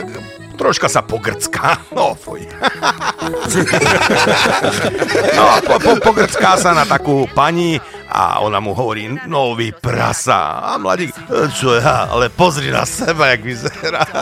troška 0.55 0.87
sa 0.87 1.03
pogrcká. 1.03 1.83
No, 1.91 2.15
fuj. 2.15 2.47
No 5.35 5.43
a 5.51 5.59
po, 5.59 5.75
po, 5.83 5.99
pogrcká 5.99 6.55
sa 6.55 6.71
na 6.71 6.87
takú 6.87 7.27
pani 7.35 7.75
a 8.07 8.39
ona 8.39 8.63
mu 8.63 8.71
hovorí, 8.71 9.11
no 9.27 9.51
vy 9.51 9.75
prasa. 9.75 10.63
A 10.63 10.79
mladík, 10.79 11.11
"E, 11.11 11.51
čo 11.51 11.75
ja, 11.75 12.07
ale 12.07 12.31
pozri 12.31 12.71
na 12.71 12.87
seba, 12.87 13.35
jak 13.35 13.43
vyzerá. 13.43 14.03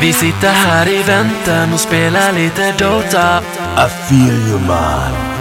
Vi 0.00 0.12
sitter 0.12 0.52
här 0.52 0.88
i 0.88 1.02
väntan 1.02 1.72
och 1.72 1.80
spelar 1.80 2.32
lite 2.32 2.74
Dota 2.78 3.40
I 3.78 3.88
feel 3.88 4.36
you 4.50 4.58
man 4.58 5.33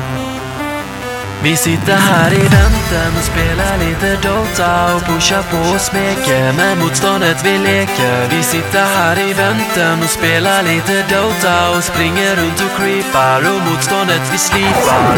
Vi 1.44 1.58
sitter 1.58 1.96
här 1.96 2.34
i 2.34 2.48
väntan 2.48 3.12
och 3.18 3.24
spelar 3.24 3.78
lite 3.78 4.28
Dota 4.28 4.96
och 4.96 5.02
pushar 5.02 5.44
på 5.44 5.76
och 5.76 5.82
smeker 5.82 6.54
med 6.54 6.78
motståndet 6.78 7.46
vi 7.46 7.58
leker. 7.58 8.30
Vi 8.30 8.44
sitter 8.44 8.86
här 8.86 9.20
i 9.20 9.34
väntan 9.34 10.04
och 10.04 10.10
spelar 10.10 10.64
lite 10.64 11.04
Dota 11.10 11.78
och 11.78 11.84
springer 11.84 12.36
runt 12.36 12.62
och 12.66 12.78
creepar 12.78 13.40
och 13.40 13.62
motståndet 13.70 14.22
vi 14.32 14.38
slipar. 14.38 15.16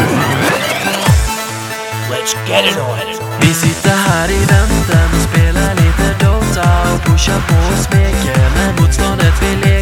Let's 2.10 2.34
get 2.48 2.64
it 2.72 2.78
on. 2.78 2.98
Vi 3.40 3.54
sitter 3.54 3.96
här 4.08 4.30
i 4.30 4.38
väntan 4.38 5.08
och 5.16 5.22
spelar 5.30 5.74
lite 5.74 6.24
Dota 6.24 6.94
och 6.94 7.00
pushar 7.04 7.40
på 7.48 7.72
och 7.72 7.78
smeker 7.78 8.50
med 8.56 8.80
motståndet 8.80 9.34
vi 9.42 9.56
leker 9.56 9.75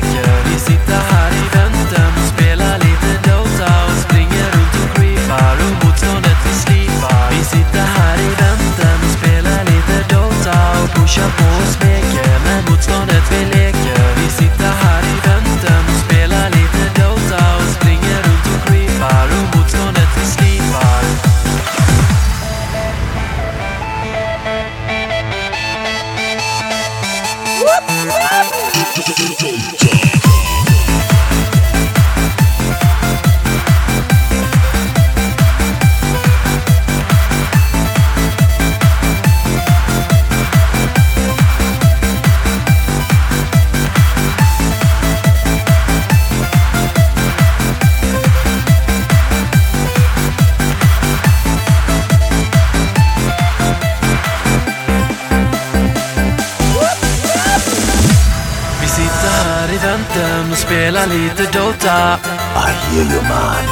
hear 61.42 63.04
you 63.12 63.22
man. 63.22 63.64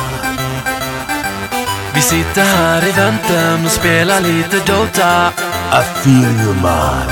Vi 1.94 2.00
sitter 2.02 2.44
här 2.44 2.88
i 2.88 2.92
väntan 2.92 3.64
och 3.64 3.70
spelar 3.70 4.20
lite 4.20 4.56
Dota. 4.66 5.32
I 5.72 5.82
feel 6.02 6.40
you 6.44 6.54
man. 6.62 7.06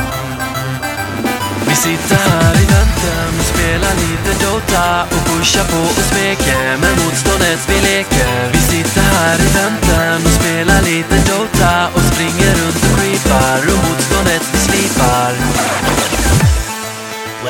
Vi 1.68 1.74
sitter 1.74 2.16
här 2.16 2.54
i 2.54 2.64
väntan 2.64 3.30
och 3.38 3.44
spelar 3.44 3.94
lite 3.94 4.44
Dota 4.44 5.02
och 5.02 5.22
pushar 5.28 5.64
på 5.64 5.82
och 6.00 6.04
smeker 6.10 6.76
med 6.76 6.92
motståndet 7.04 7.60
vi 7.68 7.80
leker. 7.80 8.50
Vi 8.52 8.58
sitter 8.58 9.00
här 9.00 9.36
i 9.40 9.48
väntan 9.60 10.26
och 10.26 10.32
spelar 10.40 10.82
lite 10.82 11.16
Dota 11.30 11.88
och 11.94 12.02
springer 12.12 12.54
runt 12.54 12.84
och 12.84 12.98
creepar 12.98 13.58
och 13.72 13.88
motståndet 13.88 14.42
vi 14.52 14.58
slipar. 14.58 15.79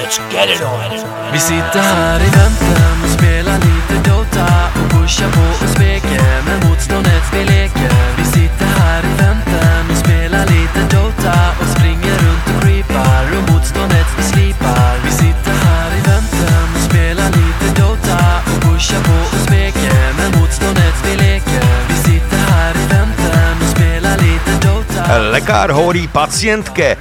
Let's 0.01 0.19
get 0.33 0.49
it 0.49 0.63
on. 0.63 0.91
Vi 1.33 1.39
sitter 1.39 1.81
här 1.81 2.21
i 2.21 2.31
väntan 2.41 2.97
och 3.05 3.11
spelar 3.11 3.59
lite 3.59 4.11
Dota 4.11 4.47
och 4.79 4.91
pushar 4.91 5.31
på 5.31 5.65
och 5.65 5.71
smeker 5.77 6.43
med 6.47 6.69
motståndet 6.69 7.25
vi 7.33 7.45
leker. 7.45 7.93
Vi 8.19 8.25
sitter 8.25 8.67
här 8.79 9.03
i 9.05 9.15
väntan 9.23 9.91
och 9.91 9.97
spelar 9.97 10.47
lite 10.47 10.97
Dota 10.97 11.37
och 11.61 11.69
springer 11.77 12.15
runt 12.25 12.47
och 12.51 12.63
creepar 12.63 13.25
och 13.37 13.53
motståndet 13.53 14.07
vi 14.19 14.23
slipar. 14.23 14.95
Vi 15.05 15.11
sitter 15.11 15.55
här 15.65 15.91
i 15.99 16.01
väntan 16.11 16.67
och 16.77 16.83
spelar 16.91 17.29
lite 17.41 17.81
Dota 17.81 18.21
och 18.51 18.63
pushar 18.63 19.01
på 19.09 19.19
och 19.37 19.43
smeker 19.47 20.13
med 20.19 20.41
motståndet 20.41 20.97
vi 21.05 21.17
leker. 21.17 21.69
Vi 21.89 21.95
sitter 21.95 22.41
här 22.53 22.75
i 22.83 22.87
väntan 22.95 23.55
och 23.63 23.69
spelar 23.77 24.17
lite 24.19 24.53
Dota. 24.67 25.19
Lekár 25.19 25.69
hovorí 25.69 26.09
pacientke, 26.09 26.97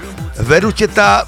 veru 0.49 0.73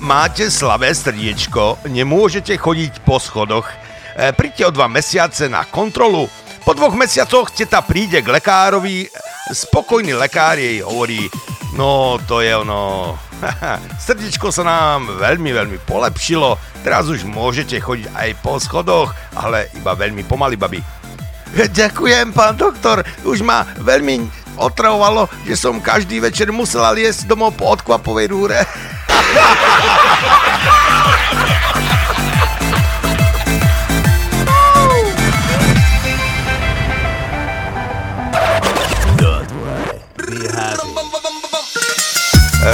máte 0.01 0.49
slabé 0.49 0.89
srdiečko, 0.97 1.85
nemôžete 1.85 2.57
chodiť 2.57 3.05
po 3.05 3.21
schodoch. 3.21 3.69
E, 4.17 4.33
príďte 4.33 4.65
o 4.65 4.73
dva 4.73 4.89
mesiace 4.89 5.45
na 5.45 5.61
kontrolu. 5.61 6.25
Po 6.65 6.73
dvoch 6.73 6.97
mesiacoch 6.97 7.53
teta 7.53 7.85
príde 7.85 8.25
k 8.25 8.33
lekárovi, 8.33 9.05
spokojný 9.53 10.17
lekár 10.17 10.57
jej 10.57 10.81
hovorí, 10.81 11.29
no 11.77 12.17
to 12.25 12.41
je 12.41 12.49
ono, 12.49 13.13
srdiečko 14.09 14.49
sa 14.49 14.65
nám 14.65 15.21
veľmi, 15.21 15.53
veľmi 15.53 15.77
polepšilo, 15.85 16.81
teraz 16.81 17.05
už 17.05 17.21
môžete 17.29 17.77
chodiť 17.77 18.09
aj 18.17 18.29
po 18.41 18.57
schodoch, 18.57 19.13
ale 19.37 19.69
iba 19.77 19.93
veľmi 19.93 20.25
pomaly, 20.25 20.57
babi. 20.57 20.81
Ďakujem, 21.77 22.33
pán 22.33 22.57
doktor. 22.57 23.05
Už 23.21 23.45
ma 23.45 23.69
veľmi 23.85 24.25
otravovalo, 24.57 25.29
že 25.45 25.53
som 25.53 25.77
každý 25.77 26.17
večer 26.17 26.49
musela 26.49 26.89
liesť 26.89 27.29
domov 27.29 27.53
po 27.53 27.69
odkvapovej 27.69 28.27
rúre. 28.33 28.59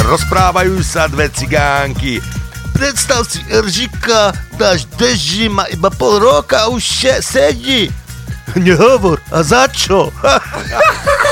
Rozprávajú 0.08 0.84
sa 0.84 1.08
dve 1.08 1.32
cigánky. 1.32 2.20
Predstav 2.76 3.24
si 3.26 3.40
Eržika, 3.48 4.36
dáš 4.60 4.86
deži, 5.00 5.50
má 5.50 5.66
iba 5.72 5.90
pol 5.90 6.20
roka 6.20 6.68
a 6.68 6.70
už 6.70 6.84
še- 6.84 7.24
sedí. 7.24 7.88
Nehovor, 8.56 9.20
a 9.32 9.44
za 9.44 9.68
čo? 9.68 10.12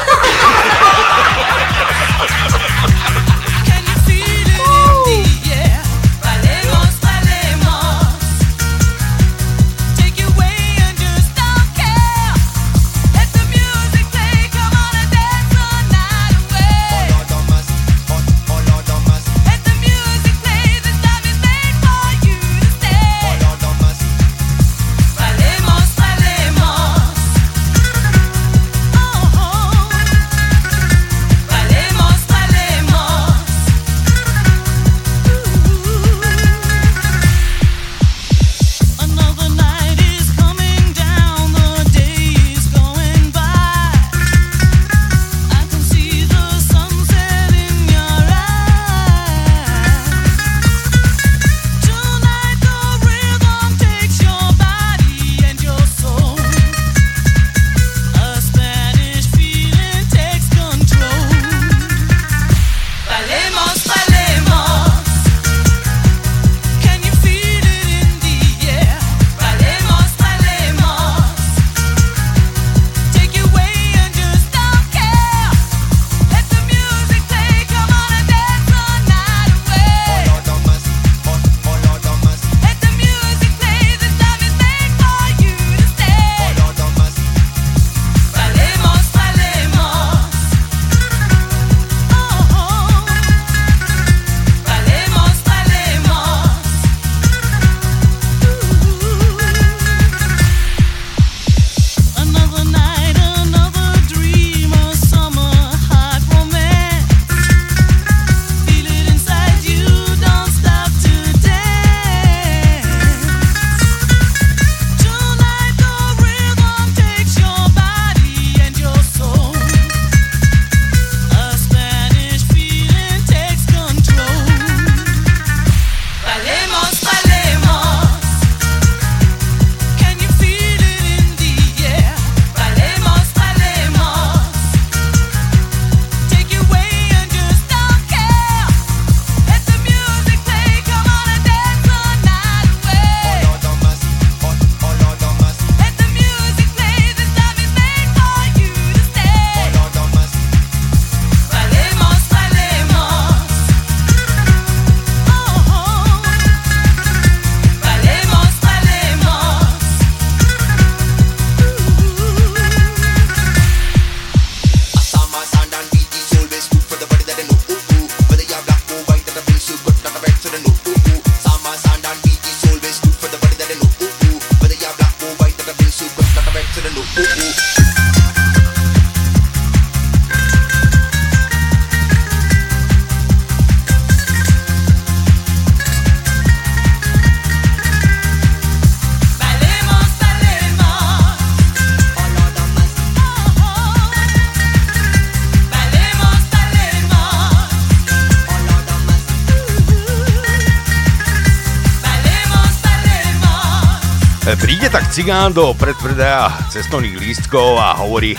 cigán 205.16 205.56
do 205.56 205.72
predpredaja 205.80 206.52
cestovných 206.68 207.16
lístkov 207.16 207.80
a 207.80 207.96
hovorí 208.04 208.36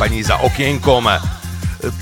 pani 0.00 0.24
za 0.24 0.40
okienkom 0.40 1.04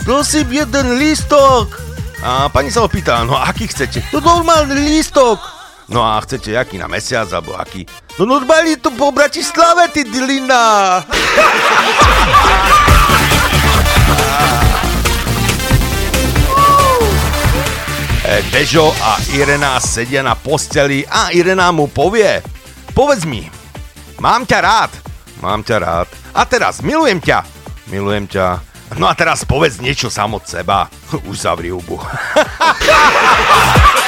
Prosím, 0.06 0.62
jeden 0.62 0.94
lístok. 0.94 1.74
A 2.22 2.46
pani 2.46 2.70
sa 2.70 2.86
ho 2.86 2.88
pýta, 2.88 3.26
no 3.26 3.34
aký 3.34 3.66
chcete? 3.66 3.98
No 4.14 4.22
normálny 4.22 4.78
lístok. 4.78 5.42
No 5.90 6.06
a 6.06 6.22
chcete 6.22 6.54
aký 6.54 6.78
na 6.78 6.86
mesiac, 6.86 7.26
alebo 7.34 7.58
aký? 7.58 7.82
No 8.14 8.30
normálny 8.30 8.78
to 8.78 8.94
po 8.94 9.10
Bratislave, 9.10 9.90
ty 9.90 10.06
dilina. 10.06 11.02
Dežo 18.54 18.94
a 19.02 19.18
Irena 19.34 19.82
sedia 19.82 20.22
na 20.22 20.38
posteli 20.38 21.02
a 21.10 21.34
Irena 21.34 21.74
mu 21.74 21.90
povie 21.90 22.38
Povedz 22.92 23.24
mi, 23.24 23.48
mám 24.22 24.46
ťa 24.46 24.58
rád, 24.62 24.92
mám 25.42 25.66
ťa 25.66 25.76
rád. 25.82 26.08
A 26.30 26.46
teraz 26.46 26.78
milujem 26.78 27.18
ťa, 27.18 27.42
milujem 27.90 28.30
ťa. 28.30 28.62
No 28.94 29.10
a 29.10 29.18
teraz 29.18 29.42
povedz 29.42 29.82
niečo 29.82 30.06
sam 30.06 30.38
od 30.38 30.46
seba. 30.46 30.86
Už 31.26 31.42
zavri 31.42 31.74
hubu. 31.74 31.98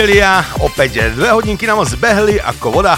priatelia, 0.00 0.40
opäť 0.64 1.12
dve 1.12 1.28
hodinky 1.28 1.68
nám 1.68 1.84
zbehli 1.84 2.40
ako 2.40 2.72
voda 2.72 2.96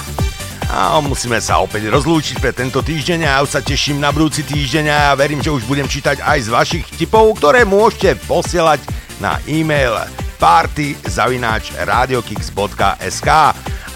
a 0.71 1.03
musíme 1.03 1.43
sa 1.43 1.59
opäť 1.59 1.91
rozlúčiť 1.91 2.39
pre 2.39 2.55
tento 2.55 2.79
týždeň 2.79 3.27
a 3.27 3.31
ja 3.35 3.39
sa 3.43 3.59
teším 3.59 3.99
na 3.99 4.15
budúci 4.15 4.47
týždeň 4.47 4.87
a 4.87 5.19
verím, 5.19 5.43
že 5.43 5.51
už 5.51 5.67
budem 5.67 5.91
čítať 5.91 6.23
aj 6.23 6.39
z 6.47 6.49
vašich 6.55 6.87
tipov, 6.95 7.35
ktoré 7.43 7.67
môžete 7.67 8.23
posielať 8.31 8.87
na 9.19 9.35
e-mail 9.51 9.99
party 10.39 10.95
zavináč 11.11 11.75
radiokix.sk 11.75 13.29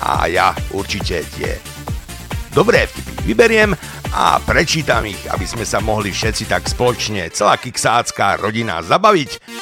a 0.03 0.13
ja 0.27 0.51
určite 0.75 1.23
tie 1.39 1.63
dobré 2.59 2.91
vtipy 2.91 3.23
vyberiem 3.23 3.71
a 4.19 4.43
prečítam 4.43 5.07
ich, 5.07 5.23
aby 5.31 5.47
sme 5.47 5.63
sa 5.63 5.79
mohli 5.79 6.11
všetci 6.11 6.51
tak 6.51 6.67
spoločne, 6.67 7.31
celá 7.31 7.55
kiksácká 7.55 8.43
rodina 8.43 8.83
zabaviť. 8.83 9.56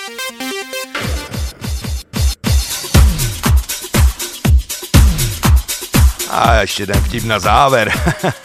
A 6.35 6.67
ešte 6.67 6.91
jeden 6.91 6.99
vtip 7.07 7.25
na 7.31 7.39
záver. 7.39 7.95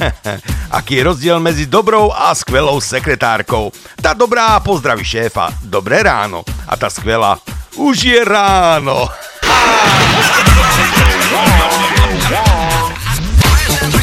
Aký 0.77 1.01
je 1.01 1.09
rozdiel 1.09 1.41
medzi 1.41 1.65
dobrou 1.65 2.13
a 2.13 2.29
skvelou 2.37 2.77
sekretárkou? 2.77 3.73
Tá 3.97 4.13
dobrá 4.13 4.61
pozdraví 4.61 5.01
šéfa, 5.01 5.49
dobré 5.65 6.05
ráno. 6.05 6.45
A 6.69 6.77
tá 6.77 6.85
skvelá, 6.93 7.41
už 7.81 7.97
je 7.97 8.21
ráno. 8.21 9.09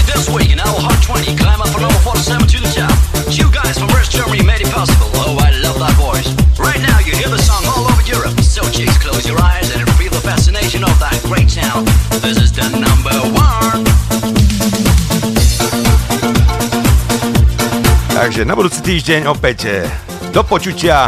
This 0.06 0.32
week 0.34 0.50
in 0.50 0.58
our 0.58 0.80
Hot 0.82 0.98
20, 1.06 1.38
climb 1.38 1.62
up 1.62 1.70
from 1.70 1.86
number 1.86 2.02
47 2.02 2.42
to 2.42 2.58
the 2.58 2.70
top. 2.74 2.90
Two 3.30 3.46
guys 3.54 3.78
from 3.78 3.86
West 3.94 4.10
Germany 4.10 4.42
made 4.42 4.66
it 4.66 4.72
possible. 4.74 5.14
I 5.38 5.54
love 5.62 5.78
that 5.78 5.94
voice. 5.94 6.26
Right 6.58 6.80
now, 6.82 6.98
you 7.06 7.14
hear 7.14 7.28
the 7.28 7.38
song 7.38 7.62
all 7.70 7.86
over 7.86 8.02
Europe. 8.02 8.34
So, 8.42 8.66
chicks, 8.66 8.98
close 8.98 9.28
your 9.28 9.38
eyes 9.38 9.65
Takže 18.10 18.42
na 18.42 18.58
budúci 18.58 18.82
týždeň 18.82 19.30
opäť 19.30 19.58
eh, 19.70 19.86
do 20.34 20.42
počutia. 20.42 21.06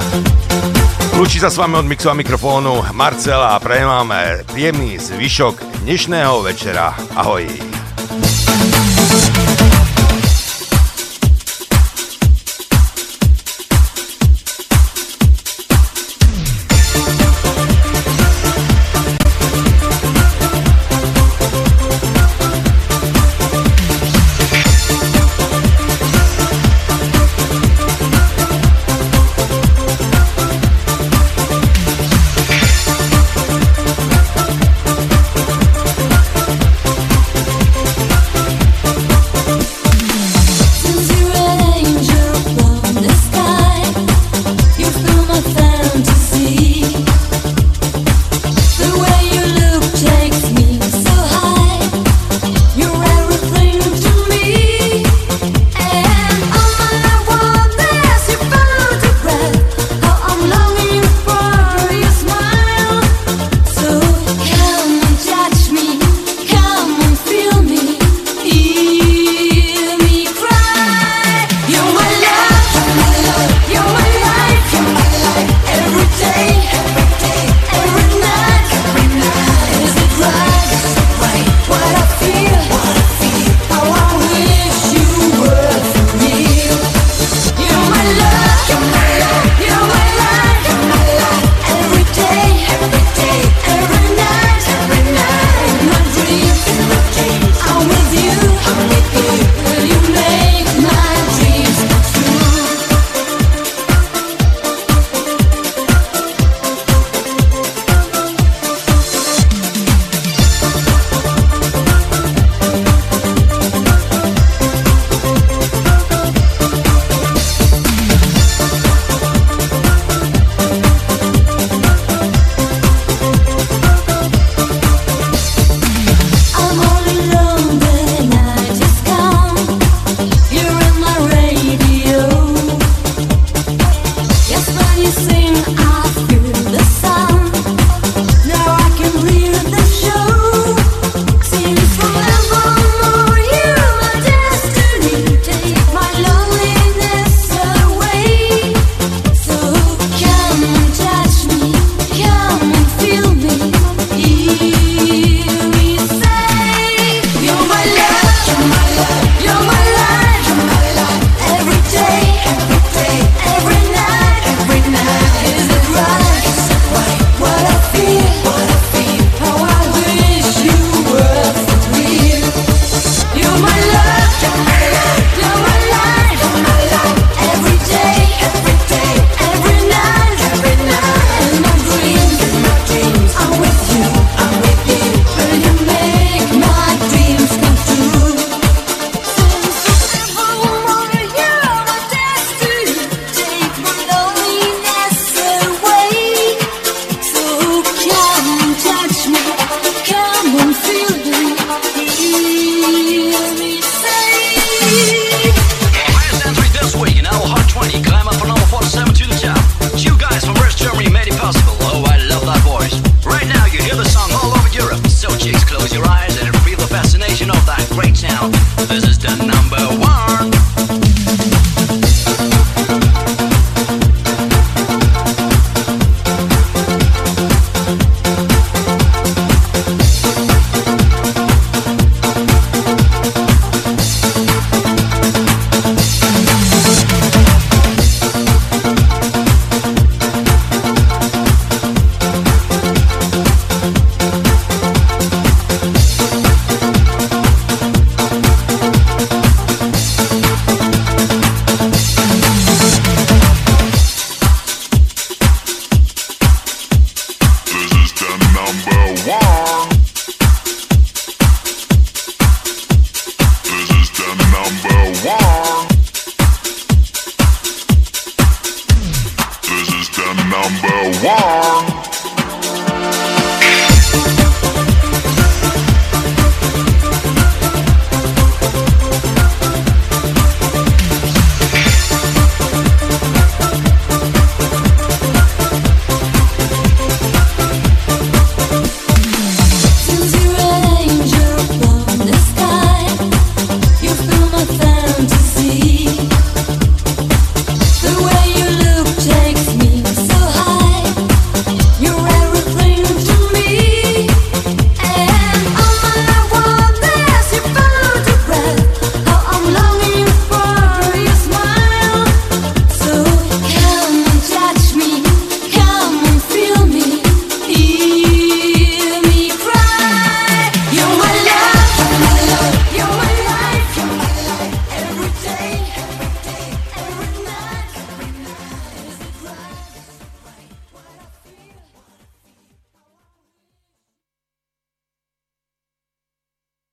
Lúči 1.18 1.42
sa 1.42 1.50
s 1.50 1.58
vami 1.58 1.74
od 1.74 1.90
mixu 1.90 2.06
a 2.06 2.14
mikrofónu 2.14 2.94
Marcel 2.94 3.42
a 3.42 3.58
prajem 3.58 3.90
vám 3.90 4.08
eh, 4.14 4.46
príjemný 4.46 5.02
zvyšok 5.02 5.82
dnešného 5.82 6.38
večera. 6.46 6.94
Ahoj. 7.18 7.50